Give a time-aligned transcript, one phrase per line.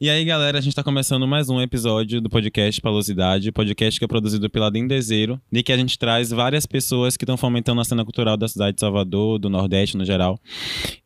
[0.00, 4.04] E aí, galera, a gente tá começando mais um episódio do podcast Palosidade, podcast que
[4.04, 7.84] é produzido pela Dendezeiro, e que a gente traz várias pessoas que estão fomentando a
[7.84, 10.36] cena cultural da cidade de Salvador, do Nordeste no geral.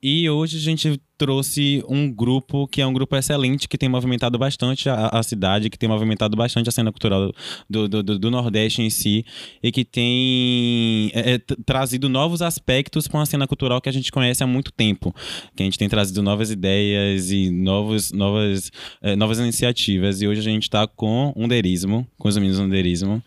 [0.02, 4.38] E hoje a gente trouxe um grupo que é um grupo excelente, que tem movimentado
[4.38, 7.34] bastante a, a cidade, que tem movimentado bastante a cena cultural
[7.68, 9.26] do, do, do, do Nordeste em si,
[9.60, 14.12] e que tem é, é, trazido novos aspectos para uma cena cultural que a gente
[14.12, 15.12] conhece há muito tempo.
[15.56, 18.70] Que a gente tem trazido novas ideias e novos, novas,
[19.02, 20.22] é, novas iniciativas.
[20.22, 23.22] E hoje a gente está com um derismo, com os meninos do derismo.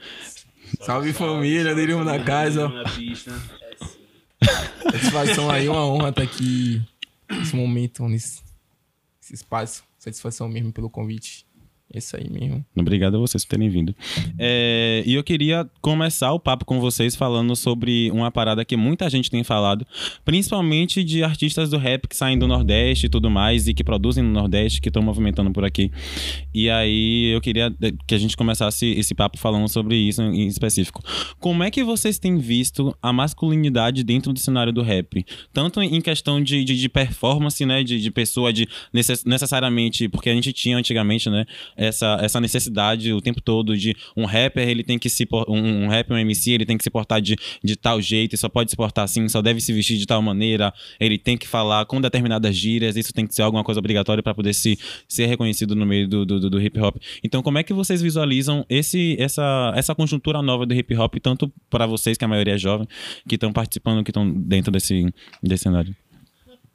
[0.79, 2.71] Salve família, Derismo na casa.
[4.81, 6.81] Satisfação aí, uma honra estar aqui
[7.31, 8.43] nesse momento, nesse,
[9.19, 9.83] nesse espaço.
[9.97, 11.45] Satisfação mesmo pelo convite.
[11.93, 12.65] É isso aí mesmo.
[12.75, 13.93] Obrigado a vocês por terem vindo.
[14.39, 19.09] É, e eu queria começar o papo com vocês falando sobre uma parada que muita
[19.09, 19.85] gente tem falado,
[20.23, 24.23] principalmente de artistas do rap que saem do Nordeste e tudo mais, e que produzem
[24.23, 25.91] no Nordeste, que estão movimentando por aqui.
[26.53, 27.73] E aí eu queria
[28.07, 31.03] que a gente começasse esse papo falando sobre isso em específico.
[31.39, 35.25] Como é que vocês têm visto a masculinidade dentro do cenário do rap?
[35.51, 37.83] Tanto em questão de, de, de performance, né?
[37.83, 41.45] De, de pessoa, de necess, necessariamente, porque a gente tinha antigamente, né?
[41.81, 45.87] Essa, essa necessidade o tempo todo de um rapper, ele tem que se um, um
[45.87, 48.75] rapper, um MC, ele tem que se portar de, de tal jeito, só pode se
[48.75, 52.55] portar assim, só deve se vestir de tal maneira, ele tem que falar com determinadas
[52.55, 56.07] gírias, isso tem que ser alguma coisa obrigatória para poder se, ser reconhecido no meio
[56.07, 56.97] do, do, do, hip hop.
[57.23, 61.51] Então, como é que vocês visualizam esse, essa, essa conjuntura nova do hip hop, tanto
[61.69, 62.87] para vocês, que a maioria é jovem,
[63.27, 65.95] que estão participando, que estão dentro desse, desse cenário?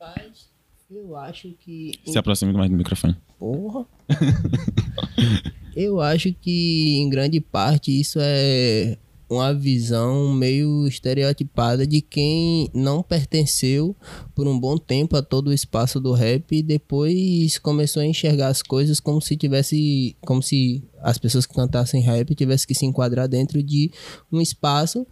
[0.00, 0.45] Rapaz,
[0.90, 1.92] eu acho que.
[2.06, 3.16] Se aproxime mais do microfone.
[3.38, 3.86] Porra.
[5.74, 8.96] eu acho que, em grande parte, isso é
[9.28, 13.96] uma visão meio estereotipada de quem não pertenceu
[14.34, 18.48] por um bom tempo a todo o espaço do rap e depois começou a enxergar
[18.48, 22.86] as coisas como se tivesse como se as pessoas que cantassem rap tivessem que se
[22.86, 23.90] enquadrar dentro de
[24.30, 25.04] um espaço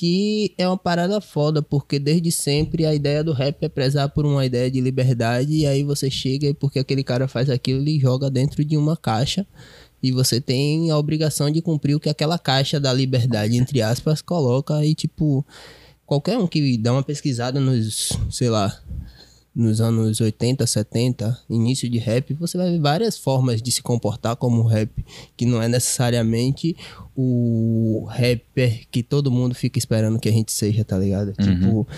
[0.00, 4.24] que é uma parada foda, porque desde sempre a ideia do rap é prezar por
[4.24, 8.00] uma ideia de liberdade, e aí você chega e porque aquele cara faz aquilo, ele
[8.00, 9.46] joga dentro de uma caixa,
[10.02, 14.22] e você tem a obrigação de cumprir o que aquela caixa da liberdade, entre aspas,
[14.22, 15.44] coloca, e tipo,
[16.06, 18.82] qualquer um que dá uma pesquisada nos, sei lá,
[19.54, 24.36] nos anos 80, 70, início de rap, você vai ver várias formas de se comportar
[24.36, 24.90] como rap,
[25.36, 26.76] que não é necessariamente
[27.16, 31.28] o rapper que todo mundo fica esperando que a gente seja, tá ligado?
[31.28, 31.34] Uhum.
[31.34, 31.88] Tipo,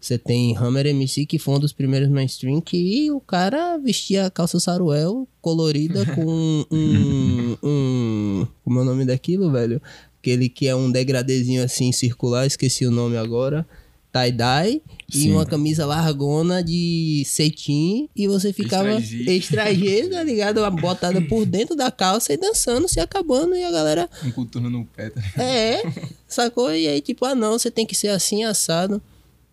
[0.00, 4.30] você tem Hammer MC, que foi um dos primeiros mainstream, que o cara vestia a
[4.30, 8.46] calça saruel colorida com um, um.
[8.64, 9.80] Como é o nome daquilo, velho?
[10.18, 13.66] Aquele que é um degradezinho assim circular, esqueci o nome agora
[14.12, 14.82] tie-dye
[15.14, 20.70] e uma camisa largona de cetim e você ficava G, tá ligado?
[20.70, 24.08] Botada por dentro da calça e dançando, se acabando e a galera...
[24.24, 25.82] Um coturno no pé, tá É,
[26.28, 26.72] sacou?
[26.74, 29.00] E aí tipo, ah não, você tem que ser assim, assado.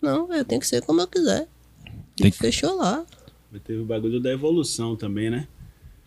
[0.01, 1.47] Não, eu tenho que ser como eu quiser.
[2.21, 3.05] E fechou lá.
[3.63, 5.47] Teve o bagulho da evolução também, né?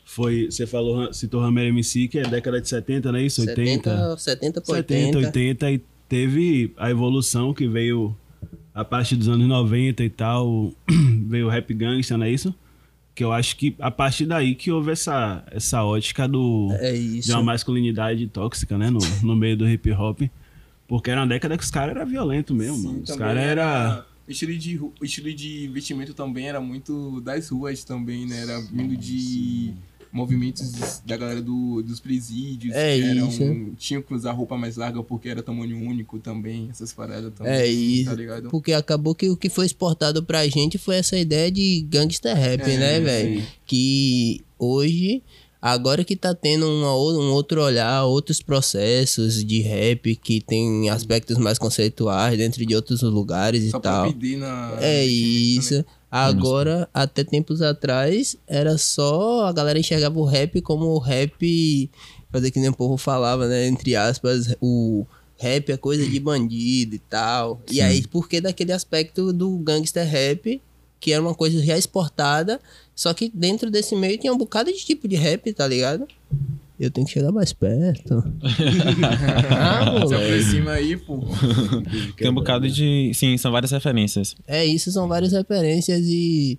[0.04, 3.40] Foi, você falou, citou Hammer MC, que é década de 70, não é isso?
[3.40, 4.16] 80?
[4.16, 8.14] 70, 70 por 70, 80 e teve a evolução que veio
[8.74, 10.72] a partir dos anos 90 e tal,
[11.26, 12.54] veio o rap gangsta, não é isso?
[13.14, 17.30] Que eu acho que a partir daí que houve essa, essa ótica do, é de
[17.32, 18.88] uma masculinidade tóxica, né?
[18.88, 20.22] No, no meio do hip hop.
[20.88, 23.02] Porque era uma década que os caras eram violentos mesmo, Sim, mano.
[23.02, 23.62] Os caras eram.
[23.62, 24.06] Era...
[24.26, 28.42] O estilo, de, o estilo de vestimento também era muito das ruas também, né?
[28.42, 29.74] Era vindo de
[30.12, 32.74] movimentos da galera do, dos presídios.
[32.74, 33.72] É eram, isso.
[33.78, 37.52] Tinham que usar roupa mais larga porque era tamanho único também, essas paradas também.
[37.52, 38.10] É isso.
[38.10, 38.50] Tá ligado?
[38.50, 42.60] Porque acabou que o que foi exportado pra gente foi essa ideia de gangster rap,
[42.60, 43.42] é, né, velho?
[43.64, 45.22] Que hoje.
[45.64, 51.38] Agora que tá tendo uma, um outro olhar, outros processos de rap que tem aspectos
[51.38, 54.12] mais conceituais dentro de outros lugares Só e tal.
[54.38, 54.76] Na...
[54.80, 55.84] É isso.
[55.84, 56.01] Também.
[56.14, 61.90] Agora, até tempos atrás, era só a galera enxergava o rap como o rap,
[62.30, 63.66] fazer que nem o povo falava, né?
[63.66, 65.06] Entre aspas, o
[65.38, 67.62] rap é coisa de bandido e tal.
[67.66, 67.76] Sim.
[67.76, 70.60] E aí, porque daquele aspecto do gangster rap,
[71.00, 72.60] que era uma coisa já exportada,
[72.94, 76.06] só que dentro desse meio tinha um bocado de tipo de rap, tá ligado?
[76.82, 78.24] Eu tenho que chegar mais perto.
[79.50, 81.20] ah, Se aproxima aí, pô.
[82.18, 83.12] Tem um bocado de.
[83.14, 84.34] Sim, são várias referências.
[84.48, 86.58] É, isso são várias referências e.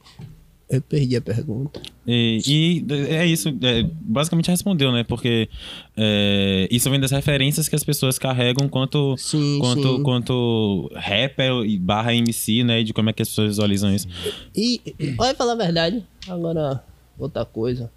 [0.70, 1.82] Eu perdi a pergunta.
[2.08, 5.04] E, e é isso, é, basicamente respondeu, né?
[5.04, 5.50] Porque
[5.98, 10.04] é, isso vem das referências que as pessoas carregam quanto, sim, quanto, sim.
[10.04, 12.82] quanto rapper barra MC, né?
[12.82, 14.08] De como é que as pessoas visualizam isso.
[14.56, 14.80] E,
[15.20, 16.82] olha falar a verdade, agora
[17.20, 17.92] outra coisa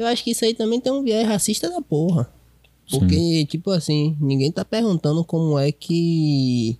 [0.00, 2.26] Eu acho que isso aí também tem um viés racista da porra.
[2.90, 6.78] Porque, tipo assim, ninguém tá perguntando como é que,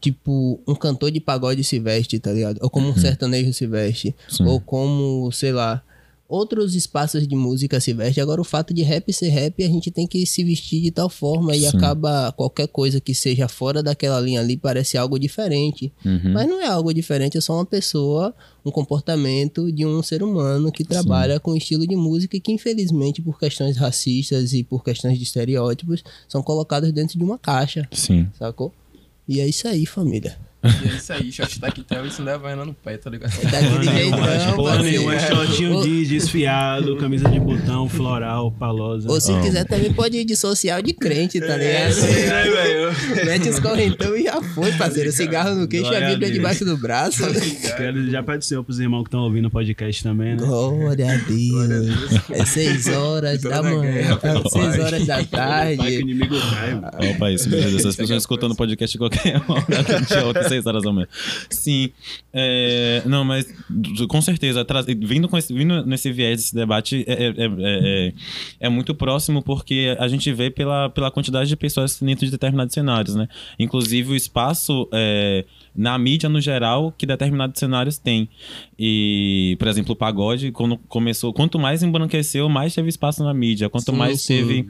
[0.00, 2.58] tipo, um cantor de pagode se veste, tá ligado?
[2.62, 4.14] Ou como um sertanejo se veste.
[4.30, 4.46] Sim.
[4.46, 5.82] Ou como, sei lá,
[6.28, 8.22] outros espaços de música se vestem.
[8.22, 11.08] Agora, o fato de rap ser rap, a gente tem que se vestir de tal
[11.08, 11.76] forma e Sim.
[11.76, 15.92] acaba qualquer coisa que seja fora daquela linha ali parece algo diferente.
[16.04, 16.32] Uhum.
[16.32, 18.34] Mas não é algo diferente, é só uma pessoa,
[18.64, 22.52] um comportamento de um ser humano que trabalha com um estilo de música e que,
[22.52, 27.86] infelizmente, por questões racistas e por questões de estereótipos, são colocados dentro de uma caixa,
[27.92, 28.26] Sim.
[28.38, 28.72] sacou?
[29.28, 30.38] E é isso aí, família.
[30.64, 33.32] E é isso aí, short taquetel, isso não é Havaiana no pé, tá ligado?
[33.42, 34.82] É daquele Mano, jeitão, mas porra parceiro.
[34.98, 39.10] nenhuma, é shortinho Ou- de desfiado, camisa de botão, floral, palosa.
[39.10, 39.40] Ou se Ah.
[39.40, 41.98] quiser também pode ir de social de crente, tá ligado?
[41.98, 43.24] É, velho.
[43.26, 45.12] Mete os correntão e já foi, parceiro.
[45.12, 46.38] Cigarro no queixo e a Glória a Bíblia Deus.
[46.38, 47.22] debaixo do braço.
[47.76, 50.42] Quero já Senhor pros irmãos que estão ouvindo o podcast também, né?
[50.44, 51.88] Glória a Deus.
[52.30, 54.42] É seis horas da manhã, guerra, é papai.
[54.50, 56.00] seis horas da Pai, que o tarde.
[56.00, 57.10] inimigo cai.
[57.10, 57.86] Opa, isso, meu Deus.
[57.86, 59.64] As pessoas escutando o podcast de qualquer hora,
[59.94, 60.14] a gente
[60.54, 61.06] ouve seis horas da manhã.
[61.50, 61.90] Sim.
[62.32, 63.46] é, não, mas
[64.08, 64.66] com certeza,
[64.98, 68.12] vindo, com esse, vindo nesse viés desse debate, é, é, é, é-
[68.60, 72.74] é muito próximo porque a gente vê pela, pela quantidade de pessoas dentro de determinados
[72.74, 73.28] cenários, né?
[73.58, 75.44] Inclusive o espaço é,
[75.76, 78.28] na mídia no geral que determinados cenários têm.
[78.78, 83.68] E, por exemplo, o pagode, quando começou, quanto mais embranqueceu, mais teve espaço na mídia.
[83.68, 84.36] Quanto Sim, mais sim.
[84.36, 84.68] teve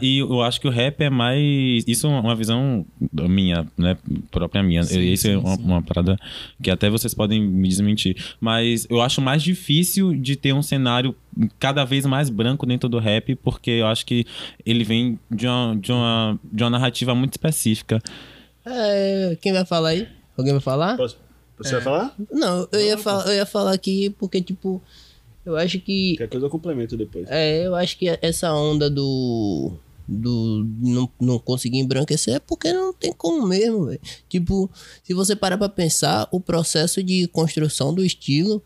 [0.00, 1.84] E eu acho que o rap é mais.
[1.86, 3.96] Isso é uma visão minha, né?
[4.30, 4.82] Própria minha.
[4.82, 6.16] Sim, Isso é uma, uma parada
[6.62, 8.16] que até vocês podem me desmentir.
[8.40, 11.14] Mas eu acho mais difícil de ter um cenário
[11.58, 14.24] cada vez mais branco dentro do rap, porque eu acho que
[14.64, 18.00] ele vem de uma, de uma, de uma narrativa muito específica.
[18.64, 20.06] É, quem vai falar aí?
[20.36, 20.96] Alguém vai falar?
[20.96, 21.16] Posso,
[21.58, 22.16] você vai falar?
[22.30, 24.82] Não, eu ia, falar, eu ia falar aqui porque, tipo,
[25.44, 26.16] eu acho que.
[26.16, 27.26] Qualquer coisa eu complemento depois.
[27.28, 29.72] É, eu acho que essa onda do.
[30.08, 34.00] Do não, não conseguir embranquecer é porque não tem como mesmo, velho.
[34.28, 34.68] Tipo,
[35.02, 38.60] se você parar pra pensar, o processo de construção do estilo,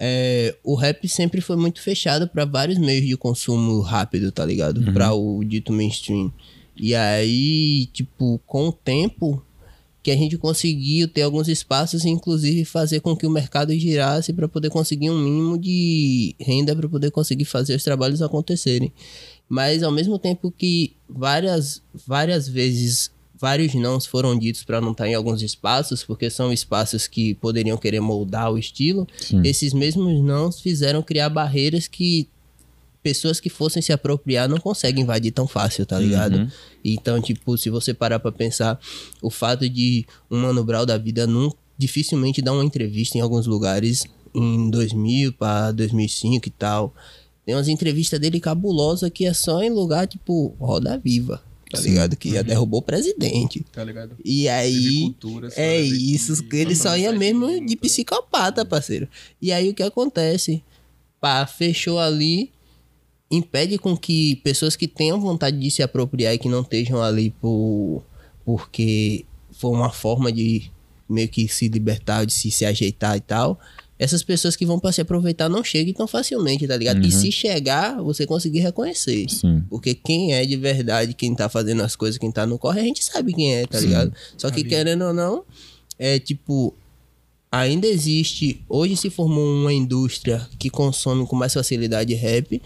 [0.00, 4.80] é, o rap sempre foi muito fechado pra vários meios de consumo rápido, tá ligado?
[4.92, 6.32] Pra o dito mainstream.
[6.74, 9.42] E aí, tipo, com o tempo
[10.08, 14.32] que a gente conseguiu ter alguns espaços e inclusive fazer com que o mercado girasse
[14.32, 18.90] para poder conseguir um mínimo de renda para poder conseguir fazer os trabalhos acontecerem.
[19.46, 25.06] Mas ao mesmo tempo que várias várias vezes vários nãos foram ditos para não estar
[25.06, 29.42] em alguns espaços, porque são espaços que poderiam querer moldar o estilo, Sim.
[29.44, 32.26] esses mesmos nãos fizeram criar barreiras que
[33.02, 36.36] pessoas que fossem se apropriar não conseguem invadir tão fácil, tá ligado?
[36.36, 36.48] Uhum.
[36.84, 38.78] Então, tipo, se você parar pra pensar,
[39.22, 43.46] o fato de um Mano Brown da vida não, dificilmente dar uma entrevista em alguns
[43.46, 44.04] lugares
[44.34, 46.94] em 2000 para 2005 e tal.
[47.46, 52.14] Tem umas entrevistas dele cabulosas que é só em lugar, tipo, Roda Viva, tá ligado?
[52.16, 53.64] Que já derrubou o presidente.
[53.72, 54.16] Tá ligado?
[54.22, 54.72] E aí...
[54.74, 59.08] Civicultura, É isso, E- ele só ia mesmo de psicopata, parceiro.
[59.40, 60.62] E aí o que acontece?
[61.20, 62.50] Pá, fechou ali,
[63.30, 67.30] impede com que pessoas que tenham vontade de se apropriar e que não estejam ali
[67.30, 68.02] por
[68.44, 70.70] porque foi uma forma de
[71.08, 73.58] meio que se libertar, de se, se ajeitar e tal.
[73.98, 77.00] Essas pessoas que vão pra se aproveitar não chegam tão facilmente, tá ligado?
[77.02, 77.10] E Uhum.
[77.10, 79.28] se chegar, você conseguir reconhecer.
[79.28, 79.62] Sim.
[79.68, 82.84] Porque quem é de verdade, quem tá fazendo as coisas, quem tá no corre, a
[82.84, 83.86] gente sabe quem é, tá Sim.
[83.86, 84.12] ligado?
[84.36, 84.68] Só que Ali.
[84.68, 85.44] querendo ou não,
[85.98, 86.72] é tipo.
[87.50, 88.62] Ainda existe.
[88.68, 92.60] Hoje se formou uma indústria que consome com mais facilidade rap.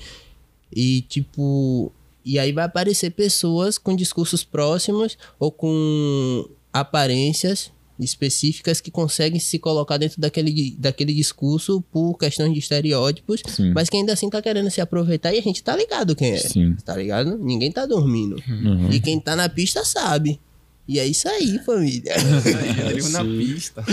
[0.74, 1.92] E tipo.
[2.24, 9.58] E aí vai aparecer pessoas com discursos próximos ou com aparências específicas que conseguem se
[9.58, 13.72] colocar dentro daquele, daquele discurso por questões de estereótipos, Sim.
[13.74, 16.38] mas que ainda assim tá querendo se aproveitar e a gente tá ligado quem é.
[16.38, 16.76] Sim.
[16.84, 17.36] Tá ligado?
[17.38, 18.42] Ninguém tá dormindo.
[18.48, 18.90] Uhum.
[18.90, 20.40] E quem tá na pista sabe.
[20.86, 22.12] E é isso aí, família.
[22.16, 23.84] Aí, Rodrigo na pista.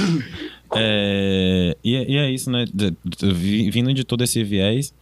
[0.75, 2.65] É, e, e é isso, né?
[3.72, 4.93] Vindo de todo esse viés,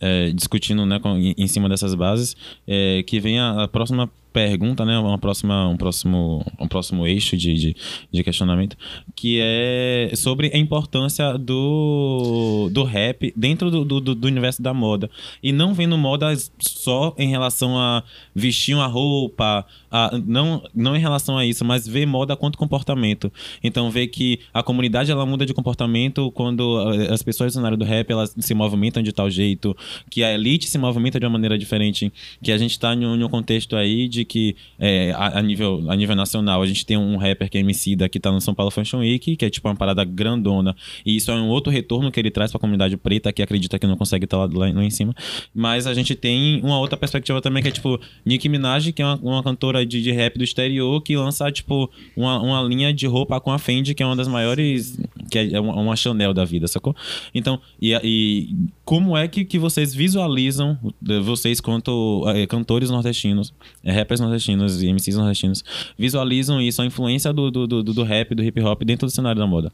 [0.00, 0.98] é, discutindo né,
[1.36, 2.34] em cima dessas bases,
[2.66, 4.98] é, que vem a, a próxima pergunta, né?
[4.98, 7.76] Uma próxima, um, próximo, um próximo eixo de, de,
[8.10, 8.76] de questionamento,
[9.14, 15.08] que é sobre a importância do, do rap dentro do, do, do universo da moda.
[15.40, 18.02] E não vendo moda só em relação a
[18.34, 23.32] vestir uma roupa, a, não, não em relação a isso, mas ver moda quanto comportamento.
[23.62, 27.76] Então ver que a comunidade ela muda de comportamento quando eh, as pessoas do cenário
[27.76, 29.76] do rap elas se movimentam de tal jeito,
[30.10, 32.12] que a elite se movimenta de uma maneira diferente,
[32.42, 35.84] que a gente tá um, em um contexto aí de que é, a, a nível,
[35.88, 38.40] a nível nacional a gente tem um rapper que é MC da que tá no
[38.40, 40.74] São Paulo Fashion Week, que é tipo uma parada grandona.
[41.04, 43.86] E isso é um outro retorno que ele traz pra comunidade preta, que acredita que
[43.86, 45.14] não consegue estar lá, lá, lá em cima.
[45.54, 49.04] Mas a gente tem uma outra perspectiva também, que é tipo Nicki Minaj, que é
[49.04, 53.06] uma, uma cantora de, de rap do exterior, que lança tipo uma, uma linha de
[53.06, 54.98] roupa com a Fendi, que é uma das maiores.
[55.30, 56.94] que é uma, uma Chanel da vida, sacou?
[57.34, 58.54] Então, e, e
[58.84, 60.78] como é que, que vocês visualizam,
[61.08, 63.52] eh, vocês quanto eh, cantores nordestinos,
[63.82, 65.64] eh, rappers nordestinos e MCs nordestinos,
[65.98, 69.40] visualizam isso, a influência do, do, do, do rap, do hip hop dentro do cenário
[69.40, 69.72] da moda?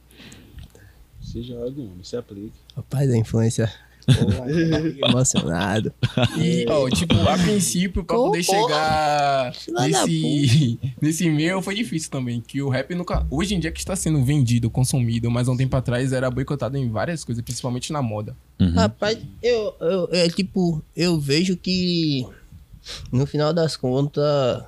[1.20, 2.52] Se joga, homem, se aplica.
[2.74, 3.72] Rapaz, a influência.
[4.04, 5.92] Fiquei emocionado.
[6.38, 9.52] E, ó, tipo, a princípio, pra Pô, poder porra.
[9.52, 12.40] chegar nesse, nesse meio foi difícil também.
[12.40, 13.26] Que o rap nunca.
[13.30, 16.76] Hoje em dia que está sendo vendido, consumido, mas há um tempo atrás era boicotado
[16.76, 18.36] em várias coisas, principalmente na moda.
[18.58, 18.72] Uhum.
[18.72, 22.26] Rapaz, eu, eu, é tipo, eu vejo que
[23.12, 24.62] no final das contas,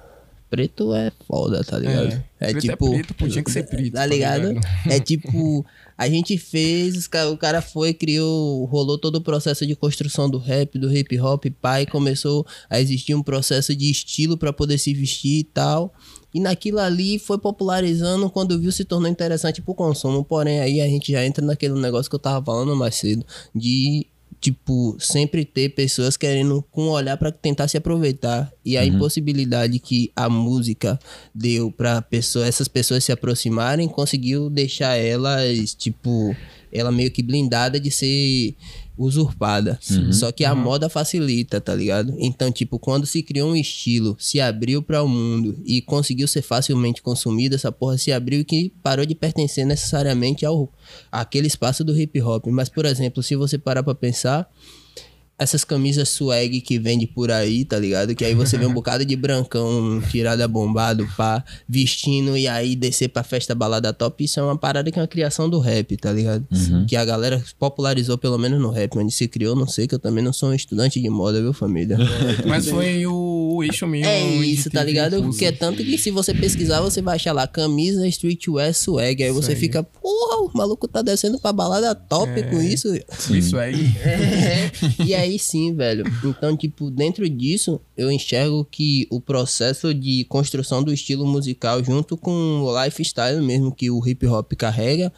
[0.53, 2.23] preto é foda, tá ligado?
[2.39, 2.87] É, preto tipo.
[2.87, 3.95] é preto, pô, tinha que ser preto.
[3.95, 4.53] Tá ligado?
[4.87, 5.65] É tipo,
[5.97, 10.79] a gente fez, o cara foi, criou, rolou todo o processo de construção do rap,
[10.79, 15.41] do hip hop, pai, começou a existir um processo de estilo pra poder se vestir
[15.41, 15.95] e tal.
[16.35, 20.25] E naquilo ali foi popularizando, quando viu se tornou interessante pro consumo.
[20.25, 24.07] Porém, aí a gente já entra naquele negócio que eu tava falando mais cedo, de
[24.43, 28.53] tipo, sempre ter pessoas querendo com um olhar pra tentar se aproveitar.
[28.65, 30.99] E a impossibilidade que a música
[31.33, 36.37] deu pra pessoa, essas pessoas se aproximarem, conseguiu deixar elas, tipo,
[36.73, 38.55] ela meio que blindada de ser
[38.97, 39.79] usurpada.
[40.13, 42.15] Só que a moda facilita, tá ligado?
[42.19, 46.43] Então, tipo, quando se criou um estilo, se abriu para o mundo e conseguiu ser
[46.43, 50.73] facilmente consumido, essa porra se abriu e que parou de pertencer necessariamente ao
[51.11, 52.47] aquele espaço do hip hop.
[52.49, 54.49] Mas, por exemplo, se você parar pra pensar,
[55.43, 58.15] essas camisas swag que vende por aí, tá ligado?
[58.15, 63.09] Que aí você vê um bocado de brancão tirada bombado, pá, vestindo e aí descer
[63.09, 64.25] pra festa balada top.
[64.25, 66.47] Isso é uma parada que é uma criação do rap, tá ligado?
[66.89, 69.99] Que a galera popularizou pelo menos no rap, onde se criou, não sei, que eu
[69.99, 71.97] também não sou um estudante de moda, viu, família?
[72.47, 74.07] Mas foi o, o eixo mesmo.
[74.09, 75.17] É isso, tá ligado?
[75.17, 75.31] impulso.
[75.31, 79.23] Porque é tanto que se você pesquisar, você vai achar lá camisa streetwear swag.
[79.23, 79.61] Aí você Swag.
[79.61, 82.43] fica, porra, o maluco tá descendo pra balada top É.
[82.43, 82.89] com isso.
[83.31, 83.87] Isso aí.
[84.05, 84.71] É,
[85.05, 86.05] e aí sim, velho.
[86.25, 92.17] Então, tipo, dentro disso, eu enxergo que o processo de construção do estilo musical, junto
[92.17, 95.13] com o lifestyle mesmo que o hip hop carrega,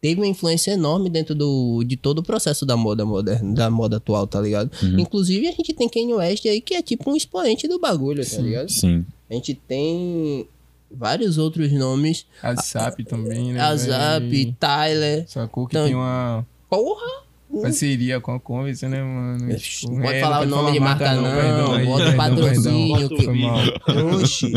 [0.00, 3.98] teve uma influência enorme dentro do, de todo o processo da moda moderna, da moda
[3.98, 4.70] atual, tá ligado?
[4.98, 8.38] Inclusive, a gente tem Kanye West aí que é tipo um expoente do bagulho, tá
[8.38, 8.70] ligado?
[8.70, 9.04] Sim.
[9.28, 10.46] A gente tem
[10.90, 12.26] vários outros nomes.
[12.42, 13.60] ASAP também, né?
[13.60, 14.56] Azap?
[14.58, 15.24] Tyler.
[15.28, 17.24] Sacou que Então- tem uma Porra!
[17.62, 19.56] Parceria com a Converse, né, mano?
[19.56, 23.34] Tipo, Não pode é, falar o nome de marca, não, aí, bota perdão, patrocínio, perdão.
[23.34, 24.14] que-.
[24.16, 24.52] Oxi.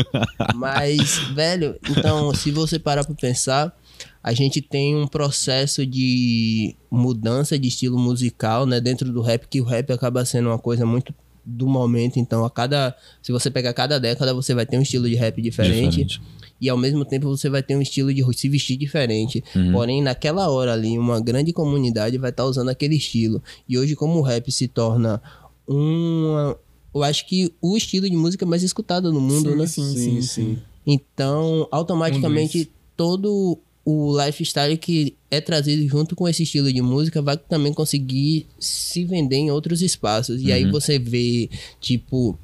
[0.54, 3.76] Mas, velho, então, se você parar pra pensar,
[4.22, 9.60] a gente tem um processo de mudança de estilo musical, né, dentro do rap, que
[9.60, 12.18] o rap acaba sendo uma coisa muito do momento.
[12.18, 12.96] Então, a cada.
[13.22, 16.04] Se você pegar cada década, você vai ter um estilo de rap diferente.
[16.04, 16.22] Diferente.
[16.60, 19.42] E ao mesmo tempo você vai ter um estilo de se vestir diferente.
[19.72, 23.42] Porém, naquela hora ali, uma grande comunidade vai estar usando aquele estilo.
[23.68, 25.20] E hoje, como o rap se torna
[25.66, 26.56] uma.
[26.94, 29.66] Eu acho que o estilo de música mais escutado no mundo, Sim, né?
[29.66, 30.58] sim, sim, sim.
[30.86, 37.20] Então, automaticamente, Um todo o lifestyle que é trazido junto com esse estilo de música
[37.20, 40.40] vai também conseguir se vender em outros espaços.
[40.40, 42.38] E aí você vê, tipo,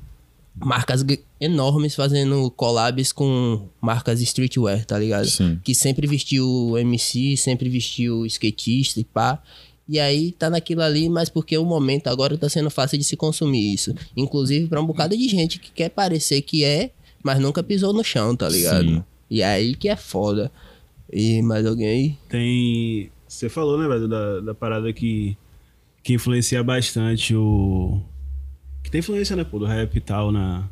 [0.61, 1.05] marcas
[1.41, 5.27] enormes fazendo collabs com marcas streetwear, tá ligado?
[5.27, 5.59] Sim.
[5.65, 9.43] Que sempre vestiu MC, sempre vestiu skatista e pá.
[9.89, 13.17] E aí tá naquilo ali, mas porque o momento agora tá sendo fácil de se
[13.17, 13.95] consumir isso.
[14.17, 16.91] Inclusive pra um bocado de gente que quer parecer que é,
[17.23, 18.89] mas nunca pisou no chão, tá ligado?
[18.89, 19.05] Sim.
[19.29, 20.53] E aí que é foda.
[21.13, 22.19] E mais alguém aí?
[22.29, 23.11] Tem.
[23.27, 25.37] Você falou, né, velho, da, da parada que,
[26.03, 28.01] que influencia bastante o.
[28.83, 30.69] Que tem influência, né, pô, do rap e tal na,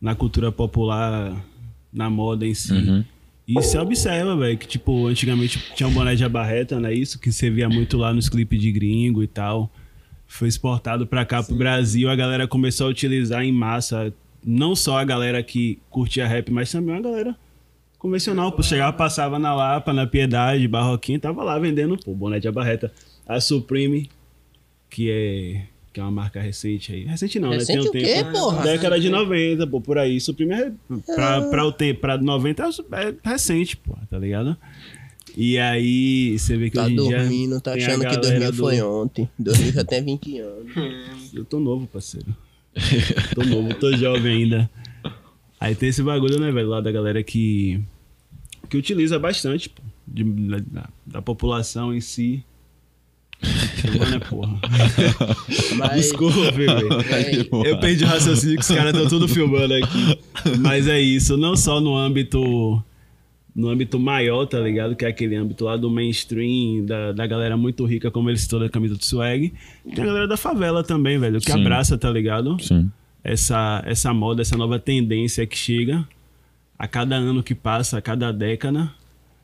[0.00, 1.44] na cultura popular,
[1.92, 2.72] na moda em si.
[2.72, 3.04] Uhum.
[3.46, 6.94] E você observa, velho, que, tipo, antigamente tinha um boné de abarreta, né?
[6.94, 9.68] Isso que você via muito lá nos clipes de gringo e tal.
[10.24, 12.08] Foi exportado pra cá, pro Brasil.
[12.08, 14.14] A galera começou a utilizar em massa.
[14.46, 17.36] Não só a galera que curtia rap, mas também a galera
[17.98, 18.52] convencional.
[18.52, 22.92] Pô, chegava, passava na Lapa, na Piedade, Barroquinha, tava lá vendendo, pô, boné de abarreta.
[23.26, 24.08] A Supreme,
[24.88, 27.04] que é, que é uma marca recente aí.
[27.04, 27.88] Recente não, Recente né?
[27.88, 28.62] o quê, porra?
[28.62, 30.20] Década de 90, pô, por aí.
[30.20, 30.72] Supreme é,
[31.14, 34.56] pra, pra, o tempo, pra 90 é recente, pô, tá ligado?
[35.36, 38.04] E aí, você vê que Tá hoje em dia dormindo, tá tem a achando que
[38.06, 39.28] galera 2000 do- foi ontem.
[39.38, 40.72] 2000 já tem 20 anos.
[41.34, 42.26] Eu tô novo, parceiro.
[43.34, 44.70] tô novo, tô jovem ainda.
[45.60, 47.80] Aí tem esse bagulho, né, velho, lá da galera que.
[48.68, 52.44] que utiliza bastante, pô, de- da, da população em si.
[53.98, 54.60] Mano, é porra.
[55.76, 56.88] Mas, Desculpa, velho.
[57.64, 60.18] é, Eu perdi o raciocínio que os caras estão tudo filmando aqui.
[60.60, 62.82] Mas é isso, não só no âmbito.
[63.54, 64.94] No âmbito maior, tá ligado?
[64.94, 68.60] Que é aquele âmbito lá do mainstream, da, da galera muito rica, como ele citou
[68.60, 69.52] da camisa do swag.
[69.92, 71.60] Tem a galera da favela também, velho, que Sim.
[71.60, 72.56] abraça, tá ligado?
[72.62, 72.88] Sim.
[73.24, 76.06] Essa, essa moda, essa nova tendência que chega
[76.78, 78.88] a cada ano que passa, a cada década.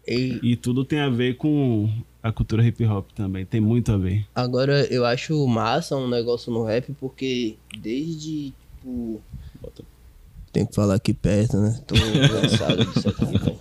[0.06, 1.88] E E tudo tem a ver com
[2.22, 3.44] a cultura hip hop também.
[3.44, 4.26] Tem muito a ver.
[4.34, 9.20] agora eu acho massa um negócio no rap, porque desde, tipo...
[10.56, 11.78] Tem que falar aqui perto, né?
[11.86, 13.56] Tô cansado disso aqui, velho.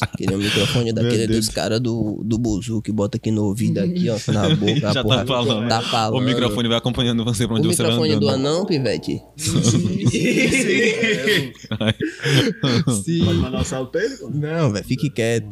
[0.00, 4.16] Aquele microfone daquele dos caras do, do Buzu que bota aqui no ouvido, aqui, ó,
[4.32, 4.76] na boca.
[4.78, 5.68] Já a porra, tá falando.
[5.68, 6.22] Tá falando.
[6.22, 8.28] O microfone vai acompanhando você pra O onde você vai microfone andando.
[8.28, 9.20] do anão, pivete?
[12.92, 14.16] Pode mandar um salve pra ele?
[14.32, 15.48] Não, velho, fique quieto.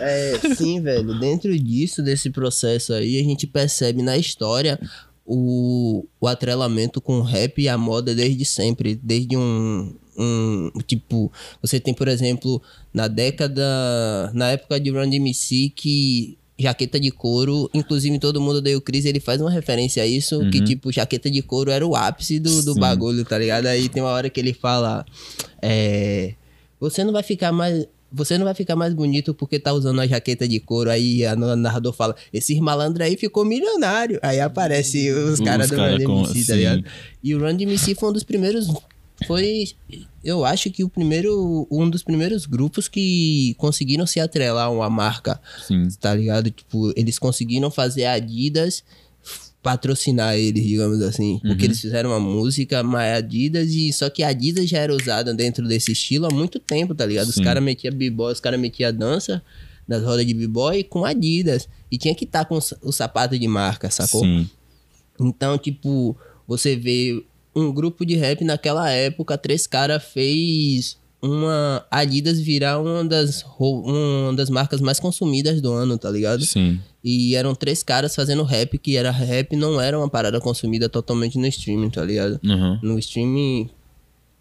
[0.00, 1.20] É, sim, velho.
[1.20, 4.80] Dentro disso, desse processo aí, a gente percebe na história
[5.24, 8.94] o, o atrelamento com o rap e a moda desde sempre.
[8.94, 10.70] Desde um, um.
[10.86, 12.60] Tipo, você tem, por exemplo,
[12.92, 13.62] na década.
[14.34, 16.38] Na época de Run DMC, que.
[16.58, 20.62] Jaqueta de couro, inclusive todo mundo deu Cris, ele faz uma referência a isso, que
[20.62, 22.78] tipo, jaqueta de couro era o ápice do, do Sim.
[22.78, 23.66] bagulho, tá ligado?
[23.66, 25.04] Aí tem uma hora que ele fala,
[25.60, 26.34] é,
[26.78, 27.86] você não vai ficar mais.
[28.12, 30.90] Você não vai ficar mais bonito porque tá usando a jaqueta de couro.
[30.90, 34.18] Aí a o narrador fala: Esse malandro aí ficou milionário.
[34.22, 36.84] Aí aparece os caras do cara Run DMC, tá ligado?
[37.22, 38.68] E o Run DMC foi um dos primeiros.
[39.26, 39.68] Foi.
[40.24, 41.66] Eu acho que o primeiro.
[41.70, 45.88] Um dos primeiros grupos que conseguiram se atrelar a uma marca Sim.
[46.00, 46.50] tá ligado?
[46.50, 48.84] Tipo, eles conseguiram fazer Adidas
[49.62, 51.38] patrocinar eles, digamos assim.
[51.40, 51.64] Porque Uhum.
[51.66, 55.66] eles fizeram uma música mais Adidas e só que a Adidas já era usada dentro
[55.68, 57.28] desse estilo há muito tempo, tá ligado?
[57.28, 57.44] Os Sim.
[57.44, 59.42] caras metiam b-boy, os caras metiam dança
[59.86, 61.68] nas rodas de b-boy com Adidas.
[61.90, 64.22] E tinha que estar com os- o sapato de marca, sacou?
[64.22, 64.48] Sim.
[65.20, 66.16] Então, tipo,
[66.48, 67.22] você vê
[67.54, 74.34] um grupo de rap naquela época, três caras fez uma Adidas virar uma das, uma
[74.34, 76.44] das marcas mais consumidas do ano, tá ligado?
[76.44, 76.80] Sim.
[77.02, 81.38] E eram três caras fazendo rap, que era rap, não era uma parada consumida totalmente
[81.38, 82.40] no streaming, tá ligado?
[82.44, 82.78] Uhum.
[82.82, 83.70] No streaming.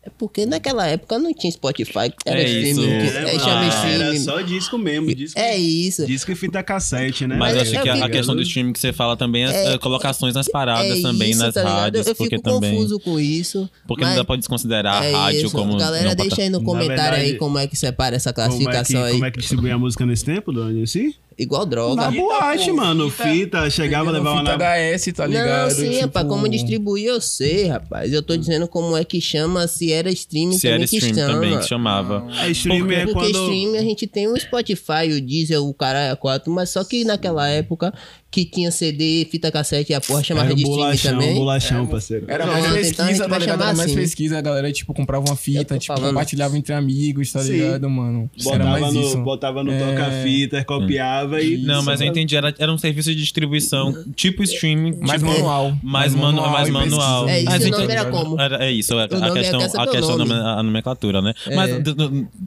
[0.03, 2.81] É porque naquela época não tinha Spotify, era É isso.
[2.81, 3.07] streaming.
[3.07, 4.03] que- É, é, chama streaming.
[4.03, 5.13] Era só disco mesmo.
[5.13, 6.07] Disco, É isso.
[6.07, 7.35] disco e fita cassete, né?
[7.37, 9.51] Mas Mas acho é que a, a questão do streaming que você fala também é,
[9.51, 12.73] É- é colocações nas paradas é também, isso, nas tá rádios, Eu porque fico também.
[12.73, 13.69] confuso com isso.
[13.87, 15.51] Porque não dá pra desconsiderar é a rádio isso.
[15.55, 15.77] como.
[15.77, 18.49] Galera, não deixa aí no comentário aí verdade, como é que separa essa como é,
[18.57, 19.11] que, classificação aí.
[19.13, 21.13] como é que distribuía a música nesse tempo, do NC?
[21.37, 21.95] Igual droga.
[22.03, 23.09] Na boate, mano.
[23.09, 24.65] fita- Fita, chegava, levava fita na...
[24.97, 25.69] HS, tá ligado?
[25.69, 28.11] Não, sim, Tipo, rapaz, como distribuir eu sei, rapaz.
[28.13, 31.15] Eu tô dizendo como é que chama, se era streaming Se também era que stream
[31.15, 31.33] chama.
[31.33, 32.27] também que chamava.
[32.37, 33.29] A stream é Porque quando...
[33.29, 37.03] streaming a gente tem o Spotify, o Deezer, o caralho, a 4, mas só que
[37.05, 37.93] naquela época
[38.31, 41.35] que tinha CD, fita cassete e a porra chamava Era de streaming bolachão, também.
[41.35, 42.25] bolachão, parceiro.
[42.29, 43.41] Era mais então pesquisa, tá ligado?
[43.59, 43.95] chamar Era mais assim.
[43.99, 46.11] pesquisa, a galera, tipo, comprava uma fita, tipo, falando.
[46.13, 47.51] compartilhava entre amigos, tá Sim.
[47.51, 48.29] ligado, mano?
[48.39, 49.17] Era Botava mais no, isso.
[49.17, 49.79] botava no É.
[49.79, 51.57] toca-fita, copiava e...
[51.57, 54.95] Não, mas eu entendi, era, era um serviço de distribuição, tipo streaming.
[55.01, 55.75] Mais tipo, manual.
[55.83, 57.25] Mais, manu, mais manual.
[57.25, 57.31] pesquisa.
[57.37, 58.39] É, isso Mas o então- nome era como?
[58.41, 61.33] Era- é isso, a, é questão, a questão da nomenclatura, né?
[61.47, 61.53] É.
[61.55, 61.69] Mas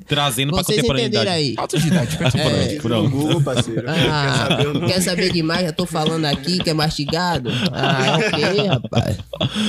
[0.06, 1.28] trazendo pra Vocês entenderam contemporaneidade.
[1.28, 1.54] aí.
[1.56, 2.24] Autodidática.
[2.34, 2.76] É.
[2.80, 3.04] Pronto.
[3.04, 3.84] No Google, parceiro.
[3.88, 4.48] Ah,
[4.86, 5.73] quer saber demais?
[5.76, 7.50] Tô falando aqui que é mastigado?
[7.72, 9.18] Ah, ok, rapaz.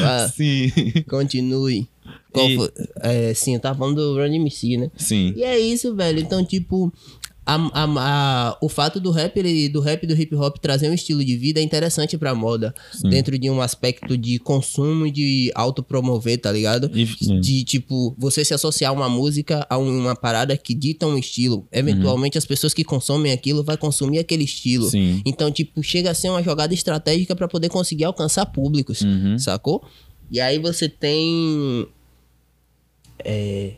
[0.04, 0.72] Ah, Sim.
[1.10, 1.88] continue.
[2.36, 2.70] E- foi?
[3.02, 4.92] É, sim, eu tava falando do Run MC, né?
[4.98, 5.34] Sim.
[5.36, 6.20] E é isso, velho.
[6.20, 6.92] Então, tipo,
[7.46, 10.90] a, a- a- o fato do rap, ele- do rap e do hip hop trazer
[10.90, 12.74] um estilo de vida é interessante pra moda.
[13.04, 16.90] Dentro de um aspecto de consumo e de autopromover, tá ligado?
[16.98, 17.40] E- sim.
[17.40, 21.68] De, tipo, você se associar uma música a uma parada que dita um estilo.
[21.72, 24.90] Eventualmente, as pessoas que consomem aquilo vai consumir aquele estilo.
[24.90, 25.22] Sim.
[25.26, 29.38] Então, tipo, chega a ser uma jogada estratégica pra poder conseguir alcançar públicos, Uhum.
[29.38, 29.84] sacou?
[30.32, 31.88] E aí você tem.
[33.24, 33.74] É.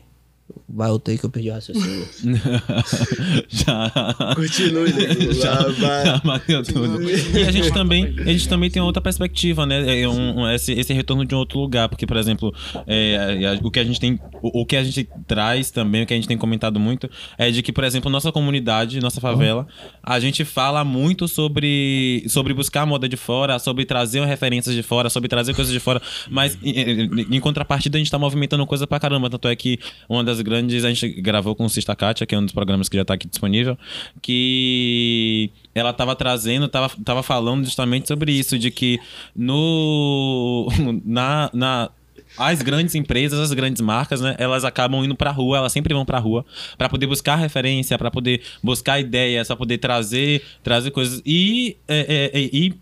[0.70, 2.06] Vai, eu tenho que eu perdi o raciocínio.
[3.48, 3.90] Já.
[4.34, 5.38] Continue, nego.
[5.40, 6.04] Lá vai.
[6.04, 7.02] Já bateu tudo.
[7.10, 10.00] E a gente também, a gente também tem outra perspectiva, né?
[10.02, 12.54] É um, um- esse, esse retorno de um outro lugar, porque, por exemplo,
[12.86, 16.06] é, a- o que a gente tem, o, o que a gente traz também, o
[16.06, 19.66] que a gente tem comentado muito, é de que, por exemplo, nossa comunidade, nossa favela,
[20.02, 25.08] a gente fala muito sobre, sobre buscar moda de fora, sobre trazer referências de fora,
[25.08, 26.00] sobre trazer coisas de fora,
[26.30, 29.78] mas em, em- em contrapartida a gente tá movimentando coisa pra caramba, tanto é que
[30.08, 32.88] uma das grandes, a gente gravou com o Sista Kátia, que é um dos programas
[32.88, 33.76] que já tá aqui disponível,
[34.20, 38.98] que ela tava trazendo, tava, tava falando justamente sobre isso, de que
[39.34, 40.68] no
[41.04, 41.90] na, na
[42.36, 46.04] as grandes empresas, as grandes marcas, né, elas acabam indo pra rua, elas sempre vão
[46.04, 46.44] pra rua
[46.76, 51.22] pra poder buscar referência, pra poder buscar ideias, pra poder trazer, trazer coisas.
[51.24, 52.74] E, é, é, é, e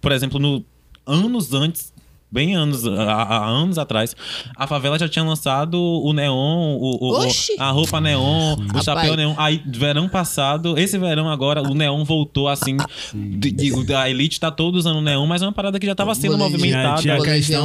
[0.00, 0.64] por exemplo, no
[1.06, 1.93] anos antes
[2.34, 4.14] bem anos, há, anos atrás,
[4.56, 7.28] a favela já tinha lançado o neon, o, o-
[7.60, 8.84] a roupa neon, o Rapaz.
[8.84, 9.34] chapéu neon.
[9.38, 12.76] Aí, verão passado, esse verão agora, o neon voltou assim.
[13.14, 16.32] de- a elite tá todo usando neon, mas é uma parada que já tava sendo
[16.32, 17.00] dizer- movimentada.
[17.00, 17.62] Tinha a Vou dizer questão-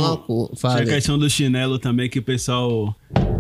[0.55, 2.95] Tinha a questão do chinelo também, que o pessoal.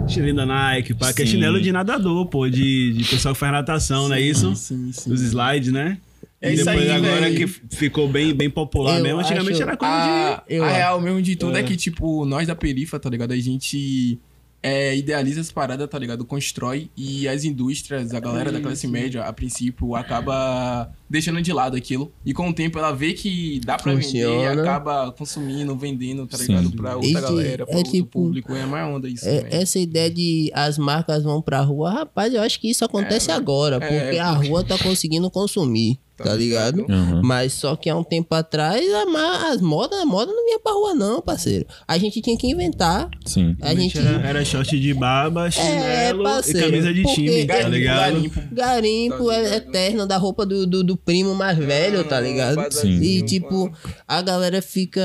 [0.07, 1.33] Chinelinho da Nike, pá, que é Sim.
[1.33, 4.55] chinelo de nadador, pô, de, de pessoal que faz natação, não é isso?
[4.55, 5.13] Sim, sim.
[5.13, 5.99] Os slides, né?
[6.41, 9.75] É isso depois aí, agora que ficou bem, bem popular Eu mesmo, antigamente acho- era
[9.77, 10.75] coisa A, Eu a acho.
[10.75, 11.59] real mesmo de tudo é.
[11.59, 11.63] É.
[11.63, 13.33] que, tipo, nós da perifa, tá ligado?
[13.33, 14.17] A gente
[14.61, 16.25] é, idealiza as paradas, tá ligado?
[16.25, 21.77] Constrói e as indústrias, a galera da classe média, a princípio, acaba deixando de lado
[21.77, 22.11] aquilo.
[22.25, 24.61] E com o tempo ela vê que dá pra vender e Funciona.
[24.61, 26.47] acaba consumindo, vendendo, tá Sim.
[26.47, 26.71] ligado?
[26.71, 28.53] Pra outra E que galera, pra é outro tipo- público.
[28.53, 32.41] É mais onda isso É, essa ideia de as marcas vão pra rua, rapaz, eu
[32.41, 36.35] acho que isso acontece É, agora, é, porque a rua tá conseguindo consumir, Tá tá,
[36.35, 36.77] ligado?
[36.81, 36.91] ligado?
[37.15, 37.21] Uhum.
[37.23, 40.71] Mas só que há um tempo atrás, a as modas, a moda não vinha pra
[40.73, 41.65] rua não, parceiro.
[41.87, 43.09] A gente tinha que inventar.
[43.25, 43.55] Sim.
[43.61, 47.69] A gente Era, era short de barba, chinelo e parceiro, camisa de time, tá Garimpo,
[47.71, 48.13] ligado?
[48.13, 48.41] garimpo.
[48.51, 49.55] garimpo Tá é ligado?
[49.55, 52.55] eterno da roupa do, do, do primo mais velho, tá ligado?
[52.55, 53.71] bazarzinho, E tipo,
[54.07, 55.01] a galera fica.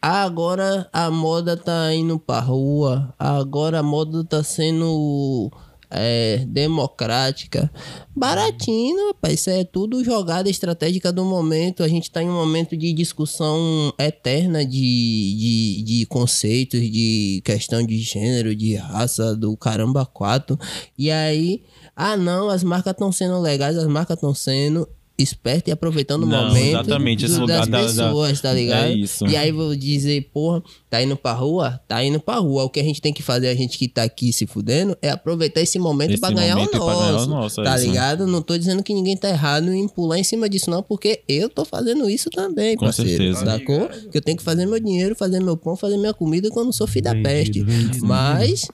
[0.00, 3.12] "Ah, agora a moda tá indo pra rua.
[3.18, 5.50] Agora a moda tá sendo
[5.90, 7.70] é, democrática.
[8.14, 9.34] Baratinho, rapaz.
[9.34, 11.82] Isso é tudo jogada estratégica do momento.
[11.82, 17.84] A gente tá em um momento de discussão eterna de, de, de conceitos, de questão
[17.84, 20.58] de gênero, de raça, do caramba quatro.
[20.96, 21.62] E aí,
[21.94, 24.88] ah não, as marcas estão sendo legais, as marcas estão sendo
[25.18, 28.52] espertas e aproveitando o Não, momento exatamente, esse do- lugar das da- da- pessoas, tá
[28.52, 28.84] ligado?
[28.84, 29.26] É isso.
[29.26, 31.80] E aí vou dizer, porra, tá indo pra rua?
[31.88, 32.64] Tá indo pra rua.
[32.64, 35.08] O que a gente tem que fazer, a gente que tá aqui se fudendo, é
[35.10, 37.28] aproveitar esse momento Esse pra ganhar o momento e pra ganhar o nosso.
[37.30, 37.86] nosso, é tá isso.
[37.86, 38.26] ligado?
[38.26, 41.48] Não tô dizendo que ninguém tá errado em pular em cima disso, não, porque eu
[41.48, 43.10] tô fazendo isso também, Com parceiro.
[43.10, 43.44] certeza.
[43.44, 43.88] Sacou?
[44.10, 46.86] Que eu tenho que fazer meu dinheiro, fazer meu pão, fazer minha comida quando sou
[46.86, 47.62] filho da peste.
[47.62, 48.06] vendido.
[48.06, 48.68] Mas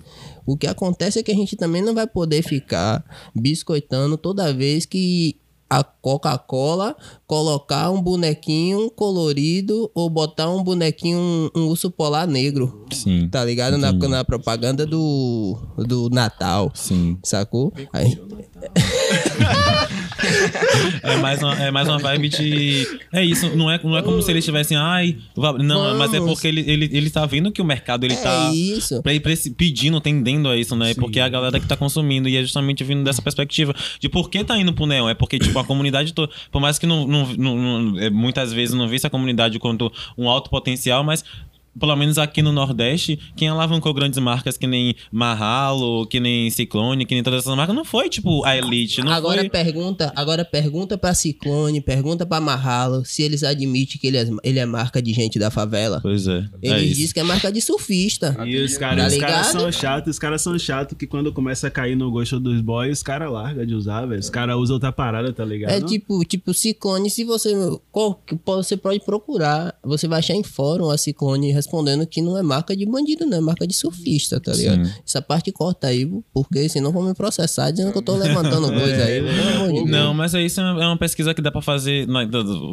[0.45, 4.85] o que acontece é que a gente também não vai poder ficar biscoitando toda vez
[4.87, 5.37] que
[5.73, 6.95] a Coca-Cola
[7.27, 12.85] colocar um bonequinho colorido ou botar um bonequinho, um, um urso polar negro.
[12.93, 13.27] Sim.
[13.31, 13.79] Tá ligado?
[13.79, 16.71] Na, na propaganda do, do Natal.
[16.75, 17.17] Sim.
[17.23, 17.73] Sacou?
[17.91, 18.21] Aí,
[21.03, 22.87] É mais uma, é mais uma vibe de.
[23.13, 24.77] É isso, não é, não é como se eles estivessem.
[24.77, 25.17] Ai,
[25.61, 26.35] não, mas é Vamos.
[26.35, 28.51] porque ele, ele, ele tá vendo que o mercado ele tá.
[28.51, 29.03] é isso.
[29.03, 30.95] pra esse- pedindo, tendendo a isso, né?
[30.95, 32.29] Porque é a galera que tá consumindo.
[32.29, 35.09] E é justamente vindo dessa perspectiva de por que tá indo pro Neon.
[35.09, 36.33] É porque, tipo, a comunidade toda.
[36.51, 39.93] Por mais que não, não, não- não- é, muitas vezes não visse a comunidade quanto
[40.17, 41.25] um alto potencial, mas.
[41.79, 47.07] Pelo menos aqui no Nordeste, quem alavancou grandes marcas que nem Marralo, que nem Ciclone,
[47.07, 49.01] que nem todas essas marcas, não foi, tipo, a Elite.
[49.03, 49.49] Não agora foi...
[49.49, 54.59] pergunta, agora pergunta pra Ciclone, pergunta pra Marralo se eles admitem que ele é, ele
[54.59, 56.01] é marca de gente da favela.
[56.03, 56.45] Pois é.
[56.63, 56.95] é Eles isso.
[56.97, 58.37] dizem que é marca de surfista.
[58.47, 59.45] E os Tá caras caras ligado?
[59.53, 62.99] são chatos, os caras são chatos que quando começa a cair no gosto dos boys,
[62.99, 64.21] os caras largam de usar, velho.
[64.21, 65.71] Os caras usam outra parada, tá ligado?
[65.71, 67.53] É tipo, tipo Ciclone, se você
[67.91, 72.43] qual- você pode procurar, você vai achar em fórum a Ciclone respondendo que não é
[72.43, 74.85] marca de bandido, não é marca de surfista, tá ligado?
[74.85, 74.93] Sim.
[75.07, 79.05] Essa parte corta aí, porque senão vão me processar dizendo que eu tô levantando coisa
[79.05, 79.19] aí.
[79.19, 79.91] amor de Deus.
[79.91, 82.21] Não, mas é isso é uma pesquisa que dá pra fazer na,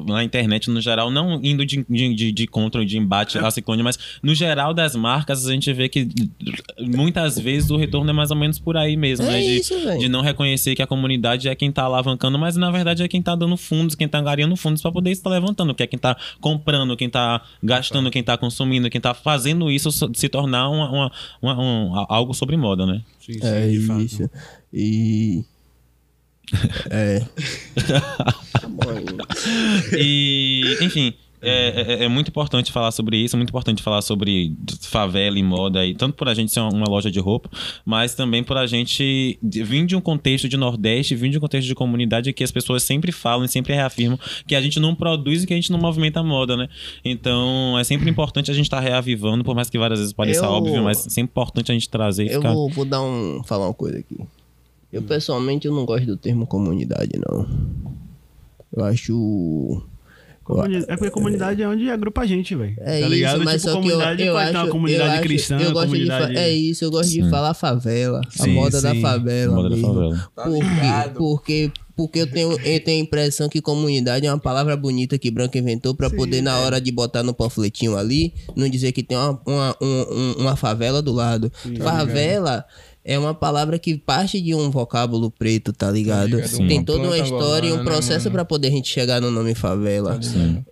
[0.08, 3.42] na internet no geral, não indo de, de, de, de contra, de embate É.
[3.46, 6.10] a Ciclone, mas no geral das marcas a gente vê que
[6.80, 9.40] muitas vezes o retorno é mais ou menos por aí mesmo, É né?
[9.42, 10.00] De, isso, velho.
[10.00, 13.22] de não reconhecer que a comunidade é quem tá alavancando, mas na verdade é quem
[13.22, 16.16] tá dando fundos, quem tá angariando fundos pra poder estar levantando, que é quem tá
[16.40, 20.90] comprando, quem tá gastando, quem tá consumindo, quem tá fazendo isso so- se tornar uma,
[20.92, 21.12] uma-
[21.42, 23.02] uma- um- algo sobre moda, né?
[23.20, 24.02] Sim, sim, É de fato.
[24.02, 24.30] isso.
[24.72, 25.44] E.
[26.90, 27.22] É.
[29.98, 34.56] E, enfim, é, é- é muito importante falar sobre isso, é muito importante falar sobre
[34.82, 37.50] favela e moda, e tanto por a gente ser uma, uma loja de roupa,
[37.86, 41.68] mas também por a gente vir de um contexto de Nordeste, vir de um contexto
[41.68, 45.44] de comunidade que as pessoas sempre falam e sempre reafirmam que a gente não produz
[45.44, 46.68] e que a gente não movimenta a moda, né?
[47.06, 50.50] Então é sempre importante a gente estar reavivando, por mais que várias vezes pareça Eu-
[50.52, 52.54] óbvio, mas é sempre importante a gente trazer e Eu ficar.
[52.54, 53.42] vou, vou dar um.
[53.46, 54.18] falar uma coisa aqui.
[54.92, 57.48] Eu pessoalmente eu não gosto do termo comunidade, não.
[58.76, 59.82] Eu acho.
[60.56, 62.76] Comuni- É porque comunidade é onde agrupa a gente, velho.
[62.80, 63.36] É tá ligado?
[63.38, 65.22] isso, mas tipo, só que eu, comunidade eu pode acho, ter uma comunidade eu acho-
[65.22, 66.28] cristã, eu gosto comunidade...
[66.28, 67.24] de fa- É isso, eu gosto Sim.
[67.24, 68.22] de falar favela.
[68.30, 69.02] Sim, a moda da sim.
[69.02, 69.56] favela.
[69.56, 69.94] moda da mesmo.
[69.94, 70.30] favela.
[70.36, 71.14] Tá Porque, ligado?
[71.18, 75.30] porque porque eu tenho, eu tenho a impressão que comunidade é uma palavra bonita que
[75.30, 79.18] Branco inventou pra poder, na hora de botar no panfletinho ali, não dizer que tem
[79.18, 81.52] uma, uma, um- um- uma favela do lado.
[81.84, 82.64] favela.
[83.12, 86.36] É uma palavra que parte de um vocábulo preto, tá ligado?
[86.36, 86.58] ligado?
[86.68, 89.56] Tem toda uma história e um né, processo pra poder a gente chegar no nome
[89.56, 90.20] favela.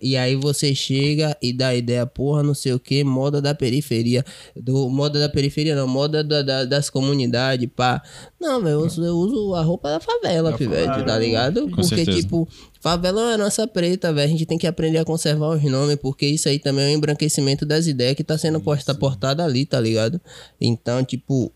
[0.00, 3.54] E aí você chega e dá a ideia, porra, não sei o que, moda da
[3.56, 4.24] periferia.
[4.54, 8.00] Do, moda da periferia, não, moda da- da- das comunidades, pá.
[8.40, 11.68] Não, velho, eu, uso- eu uso a roupa da favela, pivete, tá ligado?
[11.68, 12.20] Porque, certeza.
[12.22, 12.46] tipo,
[12.80, 14.26] favela é a nossa preta, velho.
[14.28, 16.98] A gente tem que aprender a conservar os nomes, porque isso aí também é um
[16.98, 20.20] embranquecimento das ideias que tá sendo posta, portada ali, tá ligado?
[20.60, 21.52] Então, tipo.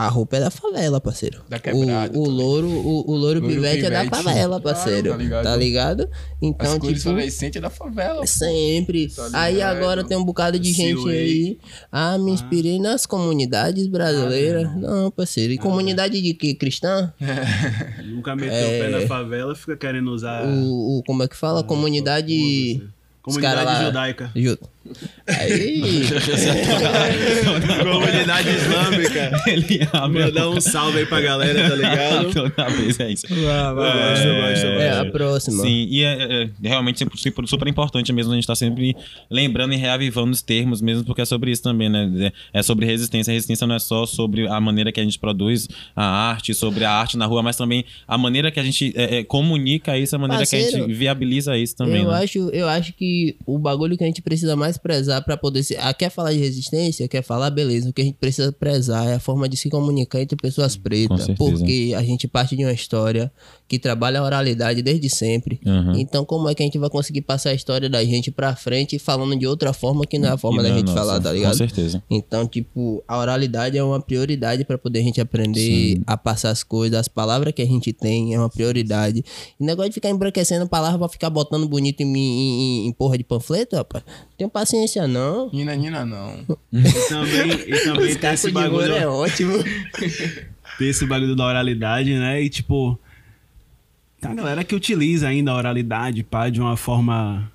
[0.00, 1.42] A roupa é da favela, parceiro.
[1.48, 4.22] Da quebrada, o, o tá louro, o, o louro Louro pivete é da pivete.
[4.22, 5.10] favela, Claro, parceiro.
[5.10, 5.42] tá ligado?
[5.44, 6.08] tá ligado?
[6.40, 7.10] Então, As cores tipo.
[7.10, 8.24] fluorescentes é da favela.
[8.26, 9.08] Sempre.
[9.08, 11.58] Tá aí agora tem um bocado de gente aí.
[11.90, 14.72] Ah, me inspirei nas comunidades brasileiras.
[14.76, 15.52] não, parceiro.
[15.52, 16.54] E comunidade de que?
[16.54, 17.12] Cristã?
[18.06, 20.44] Nunca meteu o pé na favela, fica querendo usar.
[20.46, 21.62] O, o- como é que fala?
[21.64, 22.82] Comunidade.
[23.22, 24.30] Comunidade judaica.
[24.34, 24.58] Ju-
[25.26, 26.02] Aí.
[27.82, 29.42] Comunidade islâmica.
[29.46, 32.32] Ele abre Mandar um salve aí pra galera, tá ligado?
[32.54, 33.26] Toda vez é isso.
[33.28, 35.62] Gosto, gosto, é, a próxima.
[35.62, 38.96] Sim, e é, é- é realmente super, super importante mesmo a gente estar sempre
[39.30, 42.32] lembrando e reavivando os termos, mesmo porque é sobre isso também, né?
[42.52, 43.30] É é sobre resistência.
[43.30, 46.84] A resistência não é só sobre a maneira que a gente produz a arte, sobre
[46.84, 50.14] a arte na rua, mas também a maneira que a gente é, é, comunica isso,
[50.16, 52.02] a maneira que a Parceiro, gente viabiliza isso também.
[52.02, 52.22] eu, né?
[52.22, 55.78] acho, eu acho que o bagulho que a gente precisa mais prezar pra poder ser.
[55.80, 57.08] Ah, quer falar de resistência?
[57.08, 57.50] Quer falar?
[57.50, 57.90] Beleza.
[57.90, 61.26] O que a gente precisa prezar é a forma de se comunicar entre pessoas pretas.
[61.36, 63.30] Porque a gente parte de uma história
[63.68, 65.60] que trabalha a oralidade desde sempre.
[65.66, 65.92] Uhum.
[65.96, 68.98] Então, como é que a gente vai conseguir passar a história da gente pra frente
[68.98, 71.20] falando de outra forma que não é a forma E da não, gente nossa, falar,
[71.20, 71.50] tá ligado?
[71.52, 72.02] Com certeza.
[72.10, 76.62] Então, tipo, a oralidade é uma prioridade pra poder a gente aprender a passar as
[76.62, 76.98] coisas.
[76.98, 79.22] As palavras que a gente tem é uma prioridade.
[79.60, 82.92] E negócio de ficar embranquecendo palavra pra ficar botando bonito em, mim- em, em- em
[82.92, 84.02] porra de panfleto, rapaz.
[84.38, 85.50] Tenho paciência, não.
[85.52, 86.32] Nina, Nina, não.
[86.72, 89.52] E também, e também tem esse bagulho, é ótimo.
[90.78, 92.42] tem esse bagulho da oralidade, né?
[92.42, 92.98] E tipo,
[94.20, 97.50] tem a galera que utiliza ainda a oralidade, pá, de uma forma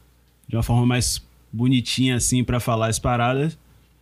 [0.48, 1.22] de uma forma mais
[1.52, 3.58] bonitinha assim pra falar as paradas.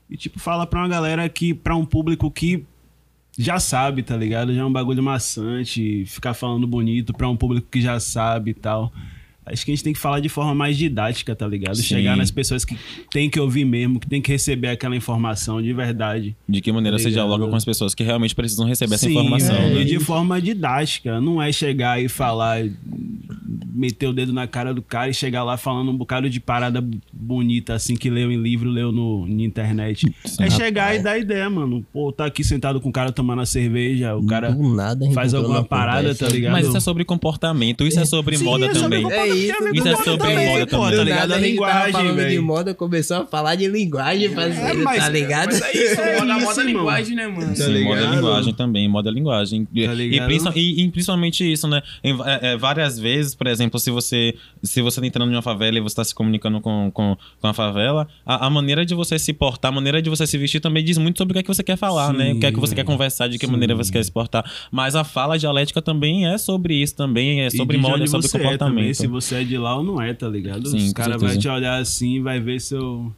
[0.10, 2.65] E tipo, fala pra uma galera que pra um público que
[3.38, 4.54] já sabe, tá ligado?
[4.54, 8.54] Já é um bagulho maçante, ficar falando bonito pra um público que já sabe e
[8.54, 8.91] tal.
[9.43, 11.75] Acho que a gente tem que falar de forma mais didática, tá ligado?
[11.75, 11.84] Sim.
[11.84, 12.77] Chegar nas pessoas que
[13.12, 16.36] tem que ouvir mesmo, que tem que receber aquela informação de verdade.
[16.47, 17.25] De que maneira você Obrigado.
[17.27, 19.82] dialoga com as pessoas que realmente precisam receber essa Sim, informação, é, né?
[19.82, 21.19] E de forma didática.
[21.19, 22.63] Não é chegar e falar,
[23.73, 26.88] meter o dedo na cara do cara e chegar lá falando um bocado de parada
[27.21, 30.12] bonita, assim, que leu em livro, leu no, na internet.
[30.25, 30.43] Sim.
[30.43, 31.86] é chegar e dar ideia, mano.
[31.93, 34.55] Pô, tá aqui sentado com o cara tomando a cerveja, o cara
[35.13, 36.25] faz alguma parada, conversa.
[36.25, 36.51] tá ligado?
[36.51, 39.12] Mas isso é sobre comportamento, isso é sobre Sim, moda é sobre também.
[39.19, 40.89] É isso, isso é sobre também, moda pô, também.
[40.91, 41.31] Tá Do ligado?
[41.34, 42.43] A linguagem, falando de velho.
[42.43, 45.45] moda, começou a falar de linguagem, parceiro, mas- tá ligado?
[45.51, 47.55] Mas é isso, É moda, isso, moda linguagem, né, mano?
[47.55, 48.15] Sim, moda ligado?
[48.15, 49.67] linguagem também, moda linguagem.
[49.73, 51.81] E- Tá e, e- e principalmente isso, né?
[52.03, 55.77] É, é, várias vezes, por exemplo, se você se você tá entrando em uma favela
[55.77, 59.17] e você tá se comunicando com, com, com a favela, a, a maneira de você
[59.17, 61.43] se portar, a maneira de você se vestir também diz muito sobre o que é
[61.43, 62.34] que você quer falar, Sim, né?
[62.34, 63.52] O que é que você quer conversar, de que Sim.
[63.52, 64.50] maneira você quer se portar.
[64.71, 68.60] Mas a fala dialética também é sobre isso também, é sobre moda, é sobre comportamento.
[68.60, 70.67] também, se você é de lá ou não é, tá ligado?
[70.67, 73.13] Sim, Os caras vão te olhar assim, vai ver seu,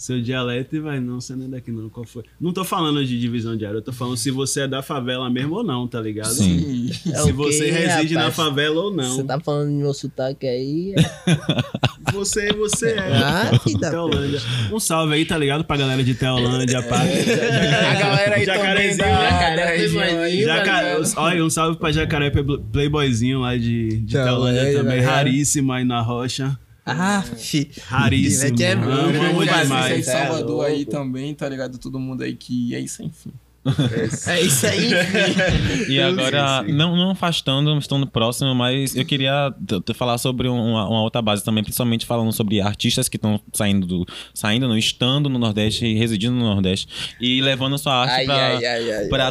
[0.00, 2.22] seu dialeto e vai, não, você não é daqui não, qual foi?
[2.40, 5.28] Não tô falando de divisão de área, eu tô falando se você é da favela
[5.28, 6.32] mesmo ou não, tá ligado?
[6.32, 6.88] Sim.
[7.12, 8.36] É Se você reside na rapaz?
[8.36, 9.26] favela ou Você não.
[9.26, 10.94] tá falando do meu sotaque aí.
[12.12, 12.98] Você, você é.
[13.22, 14.40] Ah, que da Teolândia.
[14.72, 15.62] Um salve aí, tá ligado?
[15.64, 16.96] Pra galera de Teolândia, pá.
[17.02, 20.82] A galera aí também Jacarezinho, da, Jacaré, da região aí, Playboyzinho, tá Jaca...
[20.82, 21.12] ligado?
[21.18, 25.00] Olha, um salve pra Jacaré Play- Playboyzinho lá de, de Teolândia, Teolândia também.
[25.00, 25.06] né?
[25.06, 26.58] Raríssimo aí na rocha.
[26.98, 27.70] Ah, fi.
[27.86, 28.62] Raríssimo.
[28.62, 29.44] É bom, amo Grande demais.
[29.46, 29.92] Brasil, demais.
[29.92, 31.78] aí de Salvador É aí também, tá ligado?
[31.78, 33.30] Todo mundo aí que é isso, enfim.
[34.26, 34.90] É isso aí.
[35.88, 39.52] E agora, não, não afastando, estando próximo, mas eu queria
[39.94, 43.86] falar sobre um- uma, uma outra base também, principalmente falando sobre artistas que estão saindo,
[43.86, 46.88] do, saindo, não, estando no Nordeste e residindo no Nordeste
[47.20, 48.26] e levando sua arte ai.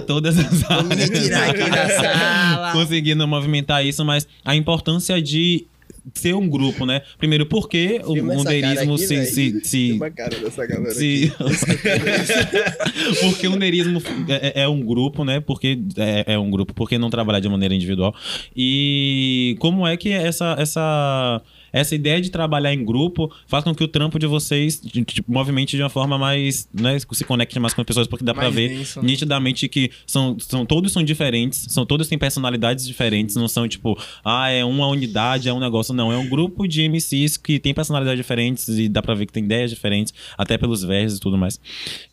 [0.01, 1.09] todas as áreas.
[1.09, 2.71] aqui da sala.
[2.73, 5.65] Conseguindo movimentar isso, mas a importância de
[6.13, 7.01] ser um grupo, né?
[7.17, 9.25] Primeiro, porque o aqui, se, véi.
[9.25, 11.31] se, se, Uma cara dessa galera se...
[13.21, 15.39] porque o Nerismo é, é um grupo, né?
[15.39, 18.13] Porque é, é um grupo, porque não trabalhar de maneira individual.
[18.55, 23.83] E como é que essa essa essa ideia de trabalhar em grupo faz com que
[23.83, 27.81] o trampo de vocês de- movimente de uma forma mais, né, se conecte mais com
[27.81, 29.07] as pessoas, porque dá pra Mais ver denso, né?
[29.07, 33.97] nitidamente que são, são todos são diferentes, são todos têm personalidades diferentes, não são tipo,
[34.23, 37.73] ah, é uma unidade, é um negócio, não, é um grupo de MCs que tem
[37.73, 41.37] personalidades diferentes e dá pra ver que tem ideias diferentes, até pelos versos e tudo
[41.37, 41.59] mais.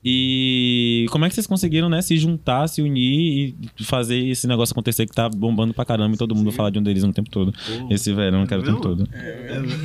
[0.05, 4.73] E como é que vocês conseguiram, né, se juntar, se unir e fazer esse negócio
[4.73, 7.31] acontecer que tá bombando pra caramba e todo mundo falar de um deles o tempo
[7.31, 7.53] todo.
[7.91, 9.09] Esse verão, cara, o tempo todo.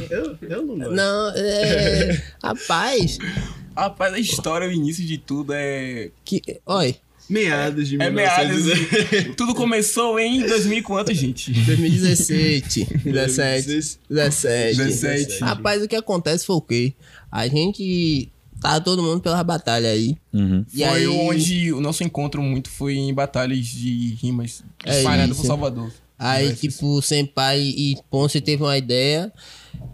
[0.10, 0.94] Eu, eu não gosto.
[0.94, 2.24] Não, é.
[2.44, 3.18] Rapaz,
[3.76, 6.10] Rapaz, a história, o início de tudo é.
[6.26, 6.42] que.
[6.66, 6.96] Olha,
[7.30, 8.66] Meados de É meados.
[8.66, 9.36] 1900.
[9.38, 11.54] tudo começou em 2000 e quanto, gente?
[11.54, 14.78] 2017, 17, 17.
[14.78, 15.40] 17.
[15.40, 16.94] Rapaz, o que acontece foi o quê?
[17.32, 18.30] A gente.
[18.60, 20.16] Tava todo mundo pela batalha aí.
[20.32, 20.64] Uhum.
[20.72, 25.32] E foi aí, onde o nosso encontro muito foi em batalhas de rimas É espalhadas
[25.32, 25.42] isso.
[25.42, 25.92] por Salvador.
[26.22, 29.32] Aí, tipo, o Senpai e Ponce teve uma ideia.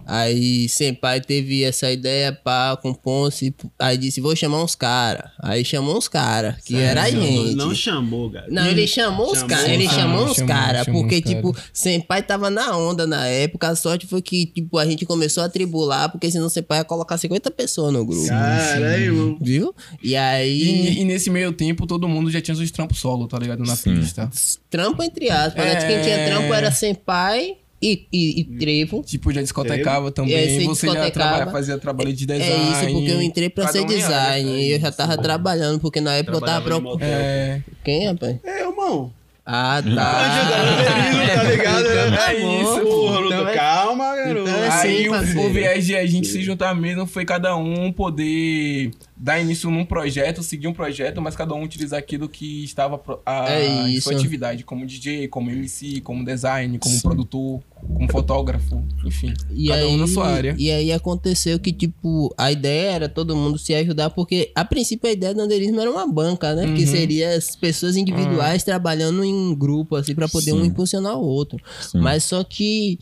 [0.10, 3.54] Aí, Senpai teve essa ideia pá, com Ponce.
[3.78, 5.30] Aí disse: Vou chamar uns caras.
[5.44, 7.56] Aí chamou uns caras, que era a Não, gente.
[7.56, 8.46] Não chamou, cara.
[8.50, 11.36] Não, ele chamou os caras, ele Ah, chamou os chamou, chamou porque, os cara.
[11.36, 15.44] tipo, Senpai tava na onda na época, a sorte foi que, tipo, a gente começou
[15.44, 19.76] a tribular, porque senão Senpai ia colocar 50 pessoas no grupo, Caralho, viu?
[20.02, 23.38] E E, aí, e nesse meio tempo, todo mundo já tinha seus trampos solo, tá
[23.38, 23.60] ligado?
[23.66, 23.96] Na Sim.
[24.00, 24.30] pista.
[24.70, 25.76] trampo entre aspas, né?
[25.86, 26.28] Quem tinha É.
[26.30, 29.04] trampo era Senpai e, e, e Trevo.
[29.04, 30.36] Tipo, já discotecava É, também.
[30.36, 31.12] você você já discotecava.
[31.12, 32.44] trabalha, fazia trabalho de design.
[32.44, 34.58] É isso, porque eu entrei pra Cada ser um área, design, tá?
[34.58, 36.98] e eu já tava trabalhando, porque na época eu tava procurando...
[37.04, 38.38] É, Quem, rapaz?
[38.44, 39.12] É, irmão.
[39.50, 41.36] Ah, Ajudar o tá.
[41.36, 41.84] Tá ligado?
[41.86, 42.62] Tá É bom.
[42.62, 43.34] isso, Porra, Então é- garoto.
[43.34, 43.56] Então é
[44.82, 45.10] Aí sim,
[45.40, 49.70] o, o viés de a gente se juntar mesmo foi cada um poder dar início
[49.72, 54.00] num projeto, seguir um projeto, mas cada um utilizar aquilo que estava a, É em
[54.00, 57.60] sua atividade, como DJ, como MC, como design, como produtor,
[57.96, 59.34] como fotógrafo, enfim.
[59.52, 60.56] E cada aí, um na sua área.
[60.58, 65.10] E aí aconteceu que, tipo, a ideia era todo mundo se ajudar, porque a princípio
[65.10, 66.74] a ideia do andeirismo era uma banca, né?
[66.76, 66.88] Que Uhum.
[66.92, 70.68] seria as pessoas individuais trabalhando em grupo, assim, pra poder um Sim.
[70.68, 71.58] impulsionar o outro.
[71.82, 72.00] Sim.
[72.00, 73.00] Mas só que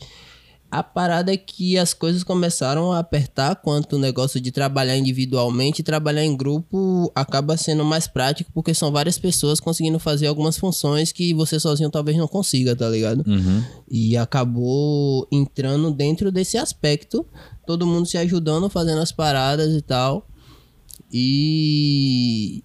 [0.70, 5.80] a parada é que as coisas começaram a apertar quanto o negócio de trabalhar individualmente
[5.80, 10.58] e trabalhar em grupo acaba sendo mais prático, porque são várias pessoas conseguindo fazer algumas
[10.58, 13.24] funções que você sozinho talvez não consiga, tá ligado?
[13.26, 13.62] Uhum.
[13.88, 17.24] E acabou entrando dentro desse aspecto,
[17.66, 20.26] todo mundo se ajudando, fazendo as paradas e tal.
[21.12, 22.64] E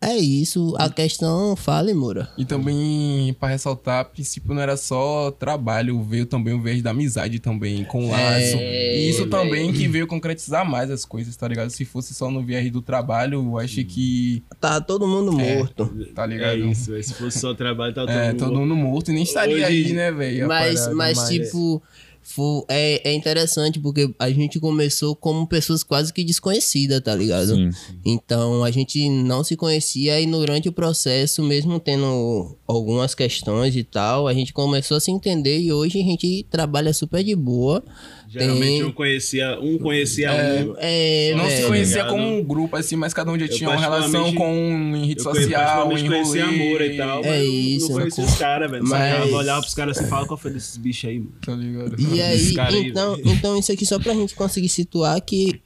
[0.00, 2.28] é isso, a questão fale, Moura.
[2.38, 6.90] E também, pra ressaltar, a princípio não era só trabalho, veio também o viés da
[6.90, 8.56] amizade também, com o laço.
[8.58, 9.30] É, e isso velho.
[9.30, 11.70] também que veio concretizar mais as coisas, tá ligado?
[11.70, 15.56] Se fosse só no viés do trabalho, eu acho que, Tá todo mundo É.
[15.58, 15.86] morto.
[16.14, 16.58] tá É ligado?
[16.68, 17.02] isso, velho.
[17.04, 18.38] se fosse só trabalho, tá todo É, mundo...
[18.38, 20.46] todo mundo morto e nem estaria Hoje- aí, né, velho?
[20.46, 21.82] Mas, mas, tipo,
[22.28, 27.54] fo- é, é interessante porque a gente começou como pessoas quase que desconhecidas, tá ligado?
[27.56, 27.70] Sim.
[28.04, 33.82] Então a gente não se conhecia e durante o processo, mesmo tendo algumas questões e
[33.82, 37.82] tal, a gente começou a se entender e hoje a gente trabalha super de boa.
[38.28, 40.62] Geralmente Tem- um conhecia, um conhecia É.
[40.62, 40.74] um.
[40.78, 41.68] É, Não se velho.
[41.68, 42.10] conhecia ligado?
[42.10, 45.06] como um grupo, assim, mas cada um já Eu tinha uma relação com um em
[45.06, 45.48] rede Eu social,
[45.88, 48.84] particularmente em conhecia amor e tal, É isso, não conhecia os caras, velho.
[48.86, 49.32] Mas- Mas...
[49.32, 51.32] olhava pros caras e fala qual foi desses bichos aí, mano.
[51.44, 51.96] Tá ligado?
[51.98, 55.60] E aí, aí, então, então isso aqui só pra gente conseguir situar que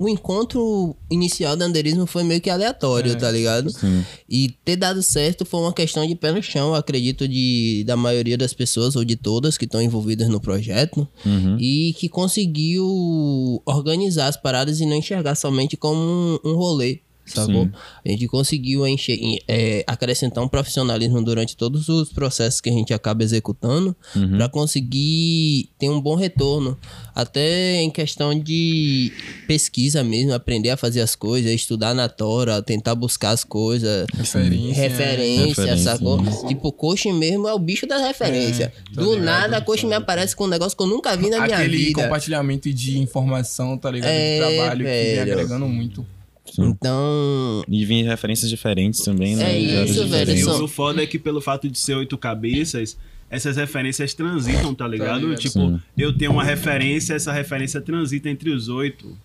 [0.00, 3.14] o encontro inicial do andeirismo foi meio que aleatório, É.
[3.16, 3.70] tá ligado?
[3.70, 4.02] Sim.
[4.26, 8.38] E ter dado certo foi uma questão de pé no chão, acredito, de, da maioria
[8.38, 11.58] das pessoas, ou de todas que estão envolvidas no projeto, Uhum.
[11.60, 17.00] e que conseguiu organizar as paradas e não enxergar somente como um, um rolê.
[17.32, 17.64] Sacou?
[17.64, 17.70] Sim.
[18.04, 22.92] A gente conseguiu enche- é, acrescentar um profissionalismo durante todos os processos que a gente
[22.94, 24.36] acaba executando Uhum.
[24.36, 26.76] para conseguir ter um bom retorno.
[27.14, 29.12] Até em questão de
[29.46, 34.06] pesquisa mesmo, aprender a fazer as coisas, estudar na Tora, tentar buscar as coisas.
[34.14, 34.74] Referência.
[34.74, 36.22] Referência, Referência, sacou?
[36.22, 36.46] isso.
[36.46, 38.72] Tipo, o coach mesmo é o bicho da referência.
[38.94, 39.24] tá Do ligado?
[39.24, 41.76] nada, a coach me aparece com um negócio que eu nunca vi na minha Aquele
[41.76, 42.02] vida.
[42.02, 44.10] compartilhamento de informação, tá ligado?
[44.10, 45.32] É, de trabalho que vem velho.
[45.32, 46.06] agregando muito.
[46.52, 46.64] Sim.
[46.64, 49.52] Então, E vir referências diferentes também, né?
[49.52, 50.42] É isso, velho, diferentes.
[50.42, 52.96] E o foda é que pelo fato de ser oito cabeças,
[53.28, 55.20] essas referências transitam, tá ligado?
[55.20, 55.40] ligado.
[55.40, 55.80] Tipo, Sim.
[55.96, 59.16] eu tenho uma referência, essa referência transita entre os oito.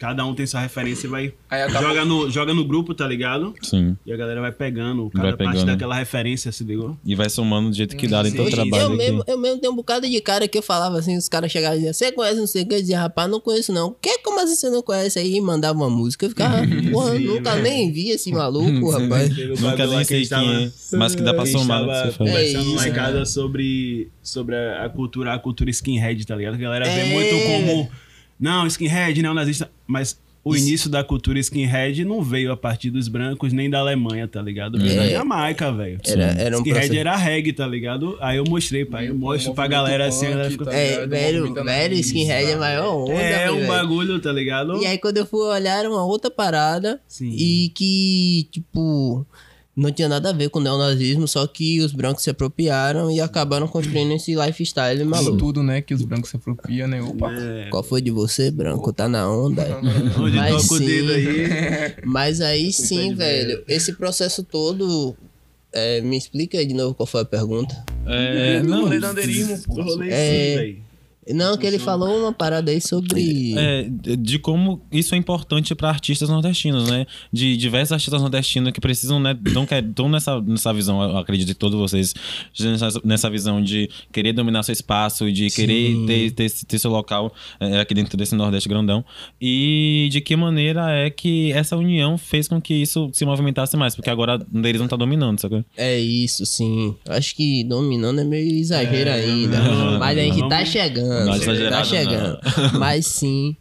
[0.00, 1.32] Cada um tem sua referência e vai.
[1.50, 3.54] Aí acabou- Joga no, joga no grupo, tá ligado?
[3.62, 3.96] Sim.
[4.06, 5.66] E a galera vai pegando cada Vai parte pegando.
[5.66, 6.96] daquela referência, se ligou?
[7.04, 8.56] E vai somando do jeito que dá dentro do Sim.
[8.56, 8.96] trabalho eu, aqui.
[8.96, 11.76] mesmo, eu mesmo tenho um bocado de cara que eu falava assim, os caras chegavam
[11.76, 12.74] e diziam, você conhece não sei o que?
[12.74, 13.94] Eu dizia, rapaz, não conheço não.
[14.00, 15.18] Que, como assim você não conhece?
[15.18, 16.24] Aí mandava uma música.
[16.24, 16.56] Eu ficava,
[16.90, 17.62] porra, Sim, nunca velho.
[17.62, 19.28] nem vi esse maluco, rapaz.
[19.60, 21.80] Nunca nem sei quem é, mas que dá pra somar.
[21.86, 22.32] tava que você falou.
[22.32, 26.34] conversando É lá em isso, casa sobre, sobre a, a cultura, a cultura skinhead, tá
[26.36, 26.54] ligado?
[26.54, 27.12] A galera vê É.
[27.12, 27.90] muito como.
[28.40, 29.70] Não, skinhead, não, nazista.
[29.86, 34.26] Mas o início da cultura skinhead não veio a partir dos brancos nem da Alemanha,
[34.26, 34.78] tá ligado?
[34.78, 35.10] Veio da É.
[35.10, 36.00] Jamaica, velho.
[36.06, 36.98] Era, era um Skinhead processo.
[36.98, 38.16] era reggae, tá ligado?
[38.20, 39.08] Aí eu mostrei, pai.
[39.10, 40.64] Eu mostro pra galera assim, a galera fica.
[40.64, 41.10] Tá É, ligado?
[41.10, 44.82] velho, velho, skinhead é maior onda, É um bagulho, tá ligado?
[44.82, 47.30] E aí quando eu fui olhar era uma outra parada Sim.
[47.36, 49.26] e que, tipo,
[49.76, 53.20] não tinha nada a ver com o neonazismo, só que os brancos se apropriaram e
[53.20, 55.36] acabaram construindo esse lifestyle Isso maluco.
[55.38, 55.80] tudo, né?
[55.80, 57.00] Que os brancos se apropriam, né?
[57.00, 57.32] Opa.
[57.32, 57.68] É.
[57.70, 58.92] Qual foi de você, branco?
[58.92, 59.64] Tá na onda?
[60.18, 61.10] Onde Mas toca sim.
[61.10, 61.94] aí.
[62.04, 65.16] Mas aí sim, velho, esse processo todo.
[65.72, 67.74] é, me explica aí de novo qual foi a pergunta.
[68.06, 69.82] É, não, rolê do andeirismo, pô.
[69.82, 70.10] Rolê É.
[70.10, 70.89] sim, velho.
[71.28, 73.54] Não, que ele falou uma parada aí sobre.
[73.56, 77.06] É, de como isso é importante para artistas nordestinos, né?
[77.32, 79.38] De diversos artistas nordestinos que precisam, né?
[79.44, 82.14] Estão nessa, nessa visão, eu acredito que todos vocês,
[82.58, 87.32] nessa, nessa visão de querer dominar seu espaço, de querer ter, ter, ter seu local
[87.60, 89.04] é, aqui dentro desse Nordeste grandão.
[89.40, 93.94] E de que maneira é que essa união fez com que isso se movimentasse mais,
[93.94, 95.64] porque agora um deles não tá dominando, sabe?
[95.76, 96.96] É isso, sim.
[97.08, 99.60] Acho que dominando é meio exagero ainda.
[99.60, 101.09] não, Mas a gente vamos- tá chegando.
[101.24, 102.38] Não é tá chegando.
[102.78, 103.56] Mas sim.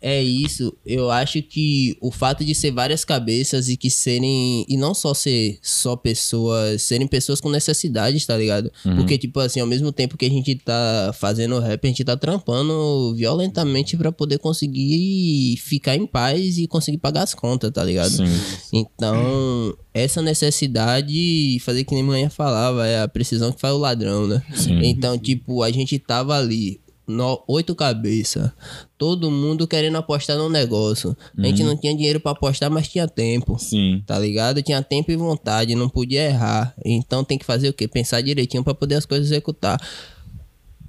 [0.00, 4.64] É isso, eu acho que o fato de ser várias cabeças e que serem.
[4.68, 6.82] E não só ser só pessoas.
[6.82, 8.70] Serem pessoas com necessidades, tá ligado?
[8.82, 12.16] Porque, tipo assim, ao mesmo tempo que a gente tá fazendo rap, a gente tá
[12.16, 18.10] trampando violentamente pra poder conseguir ficar em paz e conseguir pagar as contas, tá ligado?
[18.10, 18.24] Sim.
[18.72, 24.26] Então, essa necessidade, fazer que nem manhã falava, é a precisão que faz o ladrão,
[24.26, 24.42] né?
[24.54, 24.80] Sim.
[24.84, 28.50] Então, tipo, a gente tava ali, no, oito cabeças,
[28.98, 31.16] todo mundo querendo apostar no negócio.
[31.36, 33.58] A gente não tinha dinheiro pra apostar, mas tinha tempo.
[33.58, 34.02] Sim.
[34.06, 34.62] Tá ligado?
[34.62, 36.74] Tinha tempo e vontade, não podia errar.
[36.84, 37.88] Então tem que fazer o quê?
[37.88, 39.80] Pensar direitinho pra poder as coisas executar.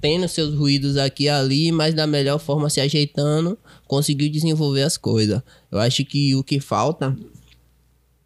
[0.00, 4.96] Tendo seus ruídos aqui e ali, mas da melhor forma se ajeitando, conseguiu desenvolver as
[4.96, 5.42] coisas.
[5.70, 7.16] Eu acho que o que falta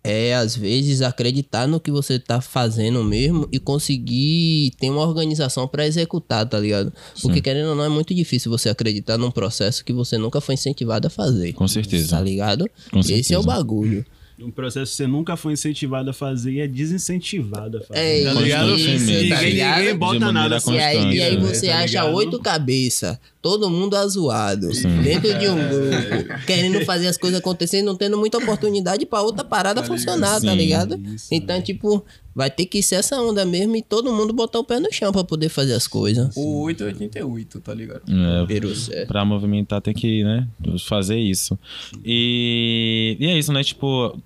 [0.07, 5.67] é, às vezes, acreditar no que você tá fazendo mesmo e conseguir ter uma organização
[5.67, 6.93] pra executar, tá ligado?
[7.23, 10.57] Porque, querendo ou não, é muito difícil você acreditar num processo que você nunca foi
[10.57, 11.55] incentivado a fazer.
[11.55, 12.11] Com certeza.
[12.11, 12.69] Tá ligado?
[12.93, 14.05] Com Esse é o bagulho.
[14.41, 18.01] Um processo que você nunca foi incentivado a fazer e é desincentivado a fazer.
[18.01, 18.75] É tá isso, ligado?
[18.75, 19.79] isso, ninguém, tá ligado?
[19.79, 20.73] ninguém bota nada assim.
[20.73, 24.69] E aí, e aí Constante, você tá acha oito cabeças, todo mundo azoado,
[25.05, 29.45] dentro de um grupo, querendo fazer as coisas acontecerem, não tendo muita oportunidade pra outra
[29.45, 31.01] parada funcionar, tá Sim, ligado?
[31.15, 32.05] isso, então, tipo,
[32.35, 35.13] vai ter que ser essa onda mesmo e todo mundo botar o pé no chão
[35.13, 36.35] pra poder fazer as coisas.
[36.37, 38.03] O 888, tá ligado?
[38.09, 39.05] É.
[39.07, 40.49] Pra movimentar tem que, né,
[40.87, 41.59] fazer isso.
[42.05, 43.63] E, e é isso, né?
[43.63, 44.19] Tipo,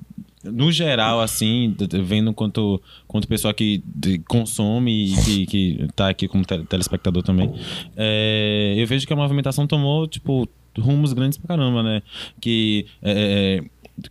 [0.44, 3.82] no geral, assim, vendo quanto, quanto pessoa que
[4.26, 7.52] consome e que, que tá aqui como te- telespectador também,
[7.96, 10.48] é, eu vejo que a movimentação tomou, tipo,
[10.78, 12.02] rumos grandes pra caramba, né?
[12.40, 13.62] Que é,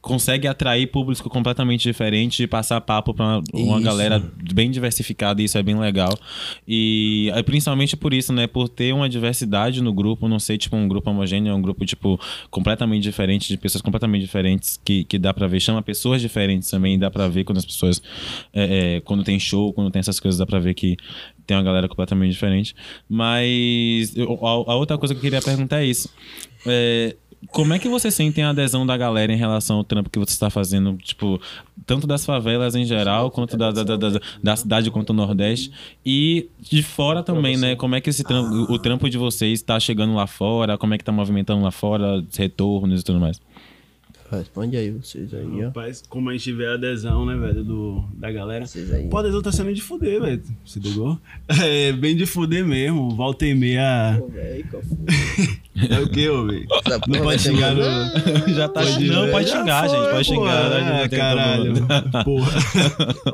[0.02, 4.22] consegue atrair público completamente diferente e passar papo pra uma galera
[4.54, 6.18] bem diversificada e isso é bem legal.
[6.68, 8.48] E principalmente por isso, né?
[8.48, 11.86] Por ter uma diversidade no grupo, não sei, tipo, um grupo homogêneo, é um grupo,
[11.86, 12.20] tipo,
[12.50, 17.00] completamente diferente, de pessoas completamente diferentes, que, que dá pra ver, chama pessoas diferentes também,
[17.00, 18.02] dá pra ver quando as pessoas.
[18.54, 20.98] é, é, quando tem show, quando tem essas coisas, dá pra ver que
[21.46, 22.76] tem uma galera completamente diferente.
[23.10, 26.10] Mas eu- a, a outra coisa que eu queria perguntar é isso.
[26.66, 27.16] É,
[27.52, 30.32] como é que você sente a adesão da galera em relação ao trampo que você
[30.32, 30.98] está fazendo?
[30.98, 31.42] Tipo,
[31.86, 35.72] tanto das favelas em geral, quanto da, da, da, da, da cidade quanto do Nordeste.
[36.06, 37.76] E de fora também, né?
[37.76, 40.78] Como é que esse trampo, o trampo de vocês está chegando lá fora?
[40.78, 42.24] Como é que tá movimentando lá fora?
[42.38, 43.40] Retornos e tudo mais.
[44.30, 45.68] Responde aí vocês aí, ó.
[45.68, 48.66] Rapaz, como a gente vê a adesão, né, velho, do, da galera.
[48.66, 49.08] Vocês aí.
[49.08, 50.42] Pô, a adesão tá sendo de fuder, velho.
[50.66, 51.18] Se ligou?
[51.64, 53.10] É, bem de fuder mesmo.
[53.12, 54.18] Volta e meia.
[54.20, 54.98] Pô, velho, qual foi?
[55.92, 56.66] É o quê, ô, velho?
[57.08, 58.48] Não pode ser xingar mandado.
[58.48, 58.50] no.
[58.56, 60.10] Já tá Pode Não, pode xingar, foi, gente.
[60.12, 60.36] Pode pô.
[60.36, 60.72] xingar.
[60.72, 61.74] É, Não caralho.
[62.26, 62.52] Porra.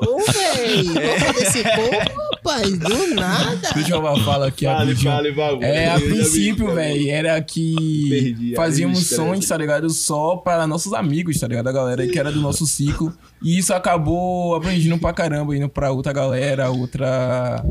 [0.02, 3.70] Ô, velho, desse povo, Rapaz, do nada.
[3.74, 5.12] Deixa eu falar aqui Fale, rapidinho.
[5.12, 5.64] fale, bagulho.
[5.66, 9.89] É, a princípio, velho, era que Perdi fazíamos sons, tá ligado?
[9.89, 11.68] Só para nossos amigos, tá ligado?
[11.70, 13.14] A galera que era do nosso ciclo.
[13.41, 17.64] E isso acabou abrangindo pra caramba, indo pra outra galera, outra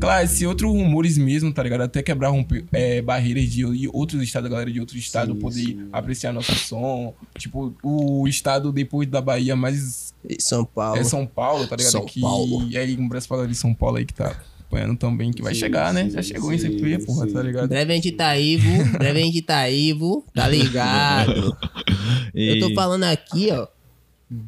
[0.00, 1.82] classe, outros rumores mesmo, tá ligado?
[1.82, 5.38] Até quebrar rompe- é, barreiras de de outros estados, a galera de outro estado Sim,
[5.38, 5.88] poder sim.
[5.92, 7.14] apreciar nosso som.
[7.38, 10.98] Tipo, o estado depois da Bahia mais São Paulo.
[11.00, 11.92] é São Paulo, tá ligado?
[11.92, 12.66] São que, Paulo.
[12.68, 15.60] E aí, um galera de São Paulo aí que tá acompanhando também, que vai Sim,
[15.60, 16.04] chegar, né?
[16.04, 17.32] sim, Já chegou em sim, CP, porra, sim.
[17.32, 17.68] tá ligado?
[17.68, 18.98] Breve a gente tá aí, vu.
[18.98, 20.24] Breve a gente tá aí, vu.
[20.34, 21.56] Tá ligado?
[22.34, 23.66] Eu tô falando aqui, ó.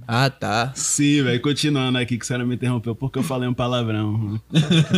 [0.08, 0.72] Ah, tá.
[0.74, 1.40] Sim, velho.
[1.40, 4.40] Continuando aqui, que senhora me interrompeu porque eu falei um palavrão.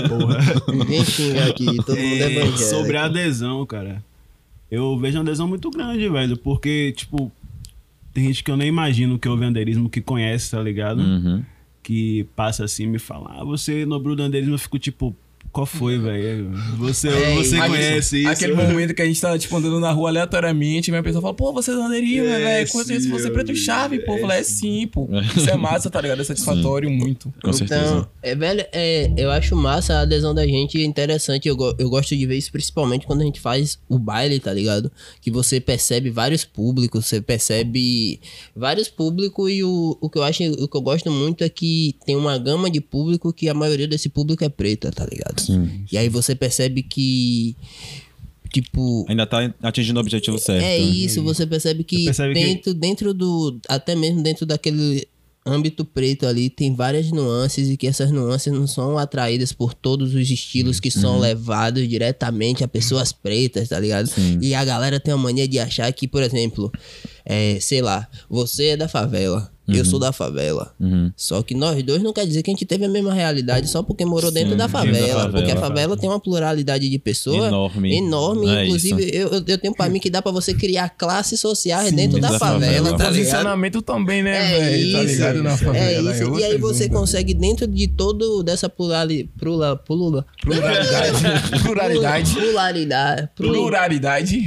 [0.08, 0.38] Porra.
[0.72, 4.02] Ninguém xinga aqui, todo mundo é É, sobre a adesão, cara.
[4.70, 6.38] Eu vejo uma adesão muito grande, velho.
[6.38, 7.30] Porque, tipo,
[8.18, 11.00] tem gente que eu nem imagino que ouve andeirismo, que conhece, tá ligado?
[11.00, 11.44] Uhum.
[11.82, 15.14] Que passa assim e me fala, ah, você no do andeirismo, eu fico tipo,
[15.52, 16.50] qual foi, velho?
[16.78, 18.28] Você, É, você conhece isso?
[18.28, 21.34] Aquele momento que a gente tá, tipo, andando na rua aleatoriamente, e minha pessoa fala,
[21.34, 22.70] pô, você é bandeirinha, É, velho.
[22.70, 23.64] Quanto isso sim, você é preto amigo.
[23.64, 24.12] chave, pô.
[24.12, 25.08] Eu É, falei, é sim, pô.
[25.36, 26.20] Isso é massa, tá ligado?
[26.20, 27.32] É satisfatório muito.
[27.42, 27.80] Com certeza.
[27.82, 31.48] Então, é, velho, é, eu acho massa a adesão da gente, é interessante.
[31.48, 34.90] Eu, eu gosto de ver isso principalmente quando a gente faz o baile, tá ligado?
[35.20, 38.20] Que você percebe vários públicos, você percebe
[38.54, 41.94] vários públicos e o, o que eu acho, o que eu gosto muito é que
[42.04, 45.37] tem uma gama de público que a maioria desse público é preta, tá ligado?
[45.46, 45.84] Sim.
[45.90, 47.56] E aí você percebe que,
[48.52, 50.62] tipo, Ainda tá atingindo o objetivo certo.
[50.64, 53.58] é isso, você percebe que Você percebe que- dentro, dentro do.
[53.68, 55.06] Até mesmo dentro daquele
[55.46, 60.14] âmbito preto ali, tem várias nuances e que essas nuances não são atraídas por todos
[60.14, 64.08] os estilos que são levados diretamente a pessoas pretas, tá ligado?
[64.08, 64.38] Sim.
[64.42, 66.70] E a galera tem a mania de achar que, por exemplo,
[67.24, 70.72] é, sei lá, você é da favela, eu sou da favela.
[70.80, 71.12] Uhum.
[71.16, 73.82] Só que nós dois não quer dizer que a gente teve a mesma realidade só
[73.82, 75.08] porque morou dentro Sim, da dentro da favela.
[75.08, 75.30] favela.
[75.30, 77.96] Porque a favela tem uma pluralidade de pessoas Enorme.
[77.96, 78.48] enorme.
[78.48, 79.14] É Inclusive, isso.
[79.14, 82.30] eu, eu- tenho pra mim que dá pra você criar classes sociais Sim, dentro da,
[82.30, 82.98] da favela, favela.
[82.98, 83.06] tá?
[83.08, 84.92] Posicionamento também, né, É velho?
[84.92, 85.42] Tá isso, ligado?
[85.42, 86.12] Na favela.
[86.12, 86.38] é isso.
[86.38, 91.62] e aí você consegue, dentro de todo dessa plurali, plura, plura, Pluralidade.
[91.62, 92.34] Pluralidade.
[92.34, 94.38] pluralidade, plur- Pluralidade.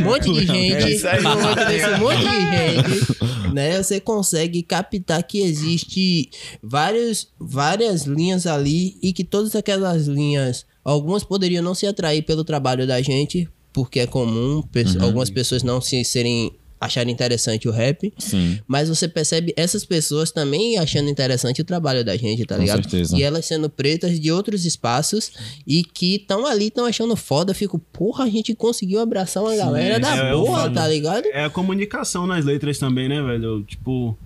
[0.00, 1.20] um monte de gente, É isso aí.
[1.20, 3.82] um monte desse monte de gente, né?
[3.82, 6.30] Você consegue captar que existe
[6.62, 12.44] vários, várias linhas ali e que todas aquelas linhas, algumas poderiam não se atrair pelo
[12.44, 17.70] trabalho da gente, porque é comum pe- algumas pessoas não se serem acharem interessante o
[17.70, 18.58] rap, Sim.
[18.66, 22.82] mas você percebe essas pessoas também achando interessante o trabalho da gente, tá Com ligado?
[22.82, 23.16] certeza.
[23.16, 25.32] E elas sendo pretas de outros espaços
[25.66, 27.50] e que estão ali, estão achando foda.
[27.50, 30.74] Eu fico, porra, a gente conseguiu abraçar uma galera da é, é o boa, foda.
[30.74, 31.26] tá ligado?
[31.26, 33.62] É a comunicação nas letras também, né, velho?
[33.64, 34.16] Tipo,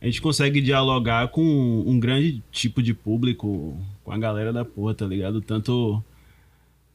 [0.00, 4.94] a gente consegue dialogar com um grande tipo de público, com a galera da porra,
[4.94, 5.40] tá ligado?
[5.42, 6.02] Tanto,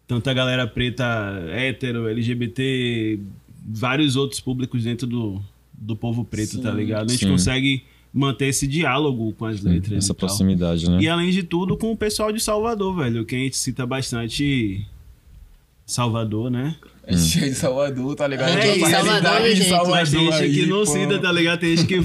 [0.07, 1.05] tanto a galera preta,
[1.51, 3.19] hétero, LGBT,
[3.65, 5.41] vários outros públicos dentro do,
[5.73, 7.09] do povo preto, tá ligado?
[7.09, 7.31] A gente sim.
[7.31, 7.83] consegue
[8.13, 9.97] manter esse diálogo com as letras.
[9.97, 10.27] Essa e tal.
[10.27, 11.01] proximidade, né?
[11.01, 14.85] E além de tudo, com o pessoal de Salvador, velho, que a gente cita bastante
[15.85, 16.75] Salvador, né?
[17.05, 18.49] É cheio de Salvador, tá ligado?
[18.49, 19.69] É, uma Salvador, gente.
[19.89, 21.59] Mas tem gente aí, que não cita, tá ligado?
[21.59, 21.95] Tem gente que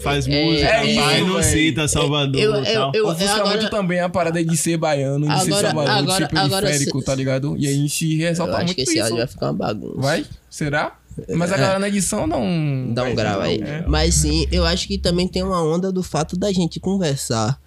[0.00, 1.42] faz música, é isso, mas não véi.
[1.44, 2.92] cita Salvador Eu- e tal.
[2.94, 6.00] eu- Ofusca agora- muito também a parada de ser baiano, de ser Agora- Salvador, de
[6.02, 7.56] agora- ser agora periférico, se- tá ligado?
[7.58, 9.02] E a gente Eu ressalta acho muito que esse isso.
[9.02, 10.00] áudio vai ficar uma bagunça.
[10.00, 10.24] Vai?
[10.48, 10.96] Será?
[11.36, 12.26] Mas a galera na edição.
[12.28, 13.42] Dá um vai, grau não.
[13.42, 13.60] aí.
[13.60, 13.84] É.
[13.86, 17.58] Mas sim, eu acho que também tem uma onda do fato da gente conversar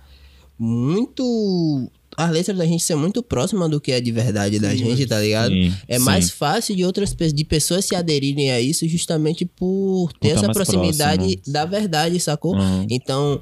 [0.58, 1.24] muito.
[2.18, 5.20] As letras da gente ser muito próxima do que é de verdade da gente, tá
[5.20, 5.52] ligado?
[5.52, 6.06] Sim, é sim.
[6.06, 10.52] mais fácil de outras de pessoas se aderirem a isso justamente por ter tá essa
[10.52, 11.54] proximidade próximo.
[11.54, 12.56] da verdade, sacou?
[12.56, 12.88] Uhum.
[12.90, 13.42] Então,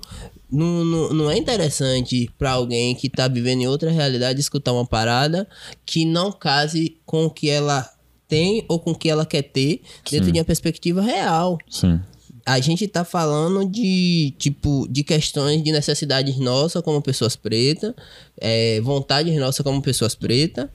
[0.51, 4.85] não, não, não é interessante pra alguém que tá vivendo em outra realidade escutar uma
[4.85, 5.47] parada
[5.85, 7.89] que não case com o que ela
[8.27, 10.31] tem ou com o que ela quer ter dentro Sim.
[10.31, 11.99] de uma perspectiva real Sim.
[12.45, 17.93] A gente tá falando de, tipo, de questões de necessidades nossas como pessoas pretas,
[18.39, 20.67] é, vontades nossas como pessoas pretas.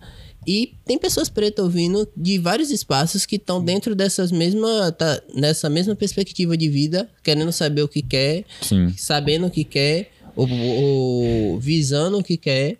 [0.46, 5.68] E tem pessoas pretas ouvindo de vários espaços que estão dentro dessas mesma, tá, nessa
[5.68, 8.94] mesma perspectiva de vida, querendo saber o que quer, Sim.
[8.96, 12.78] sabendo o que quer, ou, ou visando o que quer.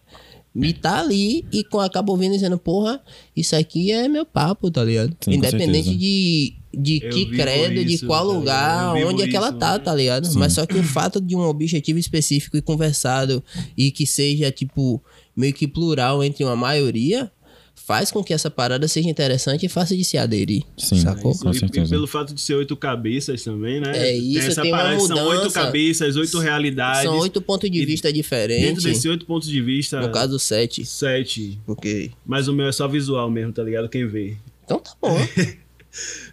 [0.54, 3.02] E tá ali e com, acaba ouvindo dizendo, porra,
[3.36, 5.14] isso aqui é meu papo, tá ligado?
[5.20, 8.92] Sim, Independente de, de Eu que credo, de isso, qual tá ligado?
[8.94, 9.78] lugar, onde é que ela isso, tá, né?
[9.78, 10.28] tá ligado?
[10.34, 13.42] Mas só que o fato de um objetivo específico e conversado
[13.76, 15.02] e que seja, tipo,
[15.36, 17.30] meio que plural entre uma maioria,
[17.74, 20.62] faz com que essa parada seja interessante e faça de se aderir.
[20.76, 20.96] Sim.
[20.96, 21.38] Sacou?
[21.38, 23.92] Com E- e pelo fato de ser oito cabeças também, né?
[23.96, 25.60] É isso, tem essa tem uma parada que são oito mudança.
[25.60, 27.02] cabeças, oito realidades.
[27.02, 28.82] São oito pontos de vista Dentro diferentes.
[28.82, 30.84] desses oito pontos de vista, No caso, sete.
[30.84, 31.58] sete.
[31.66, 32.10] Ok.
[32.26, 33.88] Mas o meu é só visual mesmo, tá ligado?
[33.88, 34.36] Quem vê.
[34.64, 35.16] Então tá bom.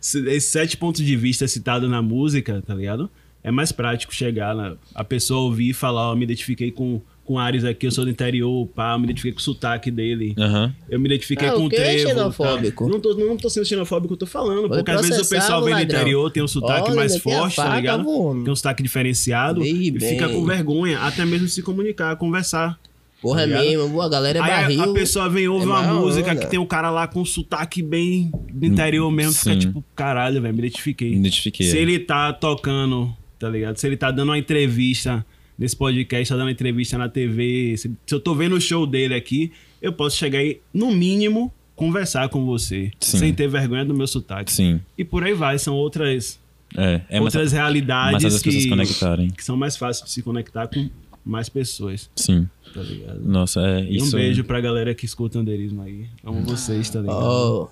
[0.01, 3.09] Se- Esses sete pontos de vista citados na música, tá ligado?
[3.43, 7.37] É mais prático chegar, na, a pessoa ouvir e falar, ó, me identifiquei com, com
[7.37, 10.33] Ares aqui, eu sou do interior, pá, me identifiquei com o sotaque dele.
[10.37, 10.73] Aham.
[10.89, 12.07] Eu me identifiquei Ah, com o trevo.
[12.07, 12.85] Xenofóbico?
[12.85, 12.91] tá?
[12.91, 14.69] Não, tô, não tô sendo xenofóbico, eu tô falando.
[14.69, 17.57] Foi porque às vezes o pessoal vem do interior, tem um sotaque Olha, mais forte,
[17.57, 18.03] tá faca, ligado?
[18.05, 18.33] vô.
[18.43, 20.09] Tem um sotaque diferenciado Veio e bem.
[20.11, 22.79] fica com vergonha, até mesmo se comunicar, conversar.
[23.23, 23.63] Porra, é Tá ligado?
[23.65, 23.89] mesmo.
[23.89, 24.81] boa, A galera é Aí a- barril.
[24.83, 26.41] a, pessoa vem ouve é uma música onda.
[26.41, 29.59] que tem um cara lá com um sotaque bem do interior mesmo, fica Sim.
[29.59, 31.13] tipo, caralho, velho, me identifiquei.
[31.13, 31.65] Identifiquei.
[31.67, 33.77] Se ele tá tocando, tá ligado?
[33.77, 35.25] Se ele tá dando uma entrevista
[35.57, 38.85] nesse podcast, tá dando uma entrevista na TV, se, se eu tô vendo o show
[38.85, 39.51] dele aqui,
[39.81, 43.17] eu posso chegar e, no mínimo, conversar com você, Sim.
[43.17, 44.51] sem ter vergonha do meu sotaque.
[44.51, 44.79] Sim.
[44.97, 46.39] E por aí vai, são outras,
[46.77, 49.29] É, é outras mais realidades que, conectarem.
[49.29, 50.89] que são mais fáceis de se conectar com
[51.25, 52.47] mais pessoas, Sim.
[52.73, 53.19] tá ligado?
[53.21, 54.07] Nossa, é E isso.
[54.15, 56.05] um beijo pra galera que escuta Anderismo aí.
[56.23, 57.17] Amo vocês, tá ligado?
[57.17, 57.67] Ó,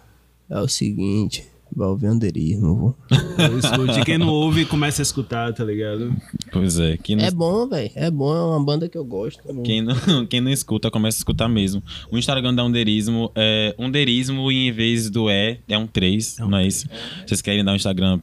[0.49, 1.43] é o seguinte.
[1.73, 2.95] Vai ouvir anderismo, vô.
[3.41, 3.97] Eu escuto.
[3.97, 6.13] E quem não ouve, começa a escutar, tá ligado?
[6.51, 6.97] Pois é.
[6.97, 7.89] Quem não, É bom, velho.
[7.95, 9.41] É bom, é uma banda que eu gosto.
[9.63, 9.95] quem, não,
[10.27, 11.81] quem não escuta, começa a escutar mesmo.
[12.11, 16.57] O Instagram da Underismo é Underismo e em vez do E, é um 3, não
[16.57, 16.89] é isso?
[17.25, 18.19] Vocês querem dar um Instagram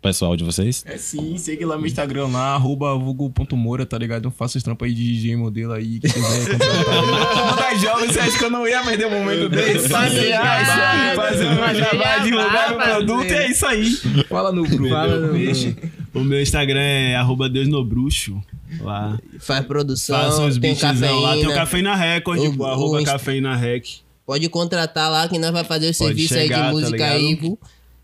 [0.00, 0.82] pessoal de vocês?
[0.86, 4.24] É sim, segue lá meu Instagram lá, arroba vulgo.moura, tá ligado?
[4.26, 7.46] Eu faço os trampos aí de DJ modelo aí, que quiser contratar aí.
[7.46, 9.88] Muita jovem, você acha que eu não ia perder o momento desse?
[9.88, 13.90] Fazer acha, fazer uma jabá, divulgar meu produto, e é isso aí.
[14.28, 14.88] Fala no grupo.
[14.88, 15.76] Fala no Peixe.
[16.14, 18.42] O meu Instagram é arroba Deus no Bruxo.
[18.80, 19.18] Lá.
[19.38, 21.10] Faz produção, Faço uns tem cafeína.
[21.20, 21.34] lá.
[21.34, 23.84] Tem o Cafeína Record, O- pô, o arroba Cafeína Rec.
[24.24, 27.16] Pode contratar lá que nós vai fazer o serviço aí chegar, tá de música ligado?
[27.16, 27.56] aí.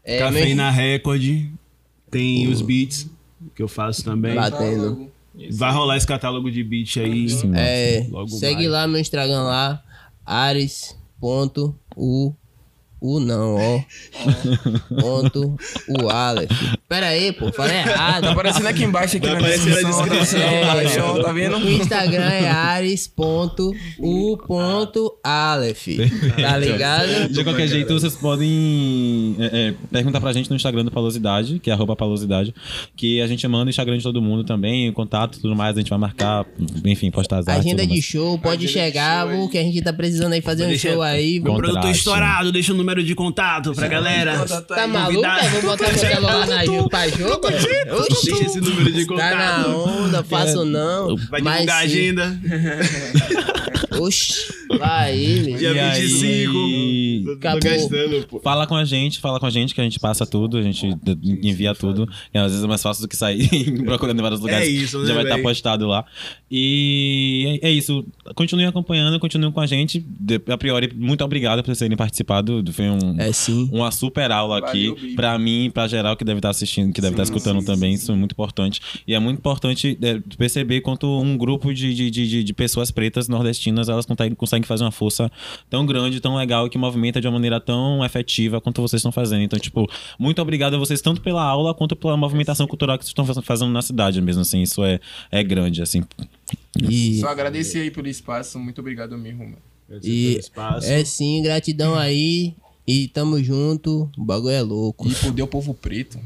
[0.04, 1.22] É, Cafeína Record.
[2.16, 3.10] Tem os beats
[3.54, 4.34] que eu faço também.
[4.34, 5.10] Batendo.
[5.52, 7.28] Vai rolar esse catálogo de beat aí.
[7.28, 7.52] Sim.
[7.54, 8.70] É, Logo segue mais.
[8.70, 9.82] lá meu Instagram lá,
[10.24, 10.94] ares.u
[13.00, 13.80] U não, ó.
[15.00, 15.56] Ponto
[15.88, 16.50] o Aleph.
[16.88, 18.24] Pera aí, pô, falei errado.
[18.24, 20.66] Tá aparecendo aqui embaixo, aqui Vai na aparecer na descrição, tá descrição, vendo?
[20.66, 20.88] vai.
[20.88, 21.56] Show, tá vendo?
[21.58, 23.16] O Instagram é ares.u.aleph.
[26.40, 27.28] Tá ligado?
[27.28, 31.70] De qualquer jeito, vocês podem é, é, perguntar pra gente no Instagram do Palosidade, que
[31.70, 32.54] é arroba Palosidade,
[32.96, 35.76] que a gente manda o Instagram de todo mundo também, o contato e tudo mais,
[35.76, 36.46] a gente vai marcar,
[36.84, 37.66] enfim, postar as artes.
[37.66, 38.04] Agenda de mais.
[38.04, 41.40] show, pode Agenda chegar, show que a gente tá precisando aí fazer um show aí.
[41.40, 44.44] Meu produtor estourado, deixa o número de contato pra galera.
[44.66, 45.26] Tá maluco?
[45.26, 47.46] Eu vou botar meu celular na Ju pra jogo?
[47.48, 48.26] Oxi.
[48.30, 49.70] Deixa esse número de Tá na contato.
[49.88, 51.16] onda, faço não.
[51.30, 51.86] Vai Mas divulgar a sim.
[51.86, 52.38] agenda.
[53.98, 54.46] Oxi,
[54.78, 55.54] lá ele.
[55.54, 55.72] Dia
[57.16, 57.26] E aí- 25.
[57.26, 57.60] Tô- Tô Acabou.
[57.70, 58.40] gastando, pô.
[58.40, 60.86] Fala com a gente, fala com a gente que a gente passa tudo, a gente
[61.22, 62.08] envia tudo.
[62.34, 63.48] E às vezes é mais fácil do que sair
[63.84, 64.66] procurando em vários lugares.
[64.68, 65.42] É isso, né, Já vai estar véi?
[65.44, 66.04] postado lá.
[66.60, 68.04] E é é isso.
[68.34, 69.98] Continue acompanhando, continue com a gente.
[70.00, 72.62] De- A priori, muito obrigado por vocês terem participado.
[72.72, 73.68] Foi um, É sim.
[73.72, 75.14] uma super aula aqui Valeu, Bi.
[75.14, 77.94] pra mim, pra geral que deve estar assistindo, que deve estar escutando também.
[77.94, 78.80] Isso é muito importante.
[79.06, 82.90] E é muito importante é, perceber quanto um grupo de, de, de, de- de pessoas
[82.90, 85.30] pretas nordestinas elas conseguem, conseguem fazer uma força
[85.68, 89.42] tão grande, tão legal, que movimenta de uma maneira tão efetiva quanto vocês estão fazendo.
[89.42, 89.88] Então, tipo,
[90.18, 93.38] muito obrigado a vocês, tanto pela aula quanto pela movimentação cultural que vocês estão faz-
[93.44, 94.62] fazendo na cidade mesmo, assim.
[94.62, 95.00] Isso é,
[95.30, 96.02] é grande, assim.
[96.88, 99.56] E, Só agradecer aí pelo espaço, muito obrigado mesmo, mano.
[100.02, 100.86] e Espaço.
[100.90, 102.54] é sim, gratidão aí.
[102.86, 104.08] E tamo junto.
[104.16, 105.08] O bagulho é louco.
[105.08, 106.18] E poder o povo preto.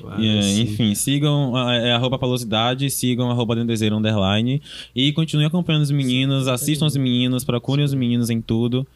[0.00, 0.62] Claro, sim.
[0.62, 4.60] enfim, sigam é, arroba palosidade, sigam arroba dendezeiro underline
[4.94, 8.86] e continuem acompanhando os meninos, assistam os meninos, procurem os meninos em tudo.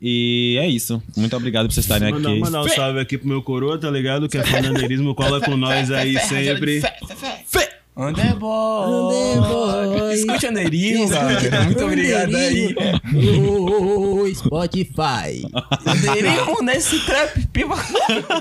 [0.00, 1.02] E é isso.
[1.16, 2.40] Muito obrigado por vocês estarem Mandar, aqui.
[2.40, 4.28] mandar um salve aqui pro meu coroa, tá ligado?
[4.28, 6.82] Que é fernandeirismo, cola com nós aí sempre.
[7.94, 8.88] Underboy.
[8.88, 10.14] Underboy.
[10.14, 11.64] Escute Anderinho, galera.
[11.64, 12.74] Muito obrigado aí.
[13.14, 15.42] O Spotify.
[15.86, 17.76] Anderinho nesse trap, pipa.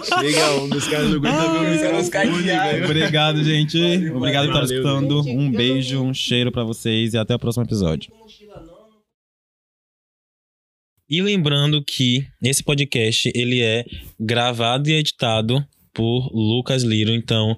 [0.04, 2.86] Chega um dos caras do grupo velho.
[2.86, 3.78] Obrigado, gente.
[4.10, 5.22] Obrigado por estar Valeu, escutando.
[5.28, 8.12] Um beijo, um cheiro pra vocês e até o próximo episódio.
[11.10, 13.84] E lembrando que esse podcast ele é
[14.18, 15.62] gravado e editado
[15.94, 17.12] por Lucas Liro.
[17.12, 17.56] Então,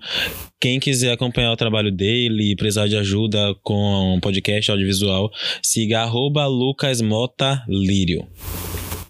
[0.59, 5.29] quem quiser acompanhar o trabalho dele e precisar de ajuda com um podcast audiovisual,
[5.61, 8.27] siga arroba Lucas Mota Lírio.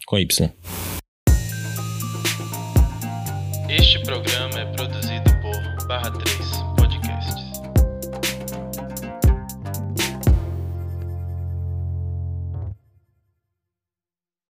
[0.05, 0.51] Com Y.
[3.69, 4.42] Este programa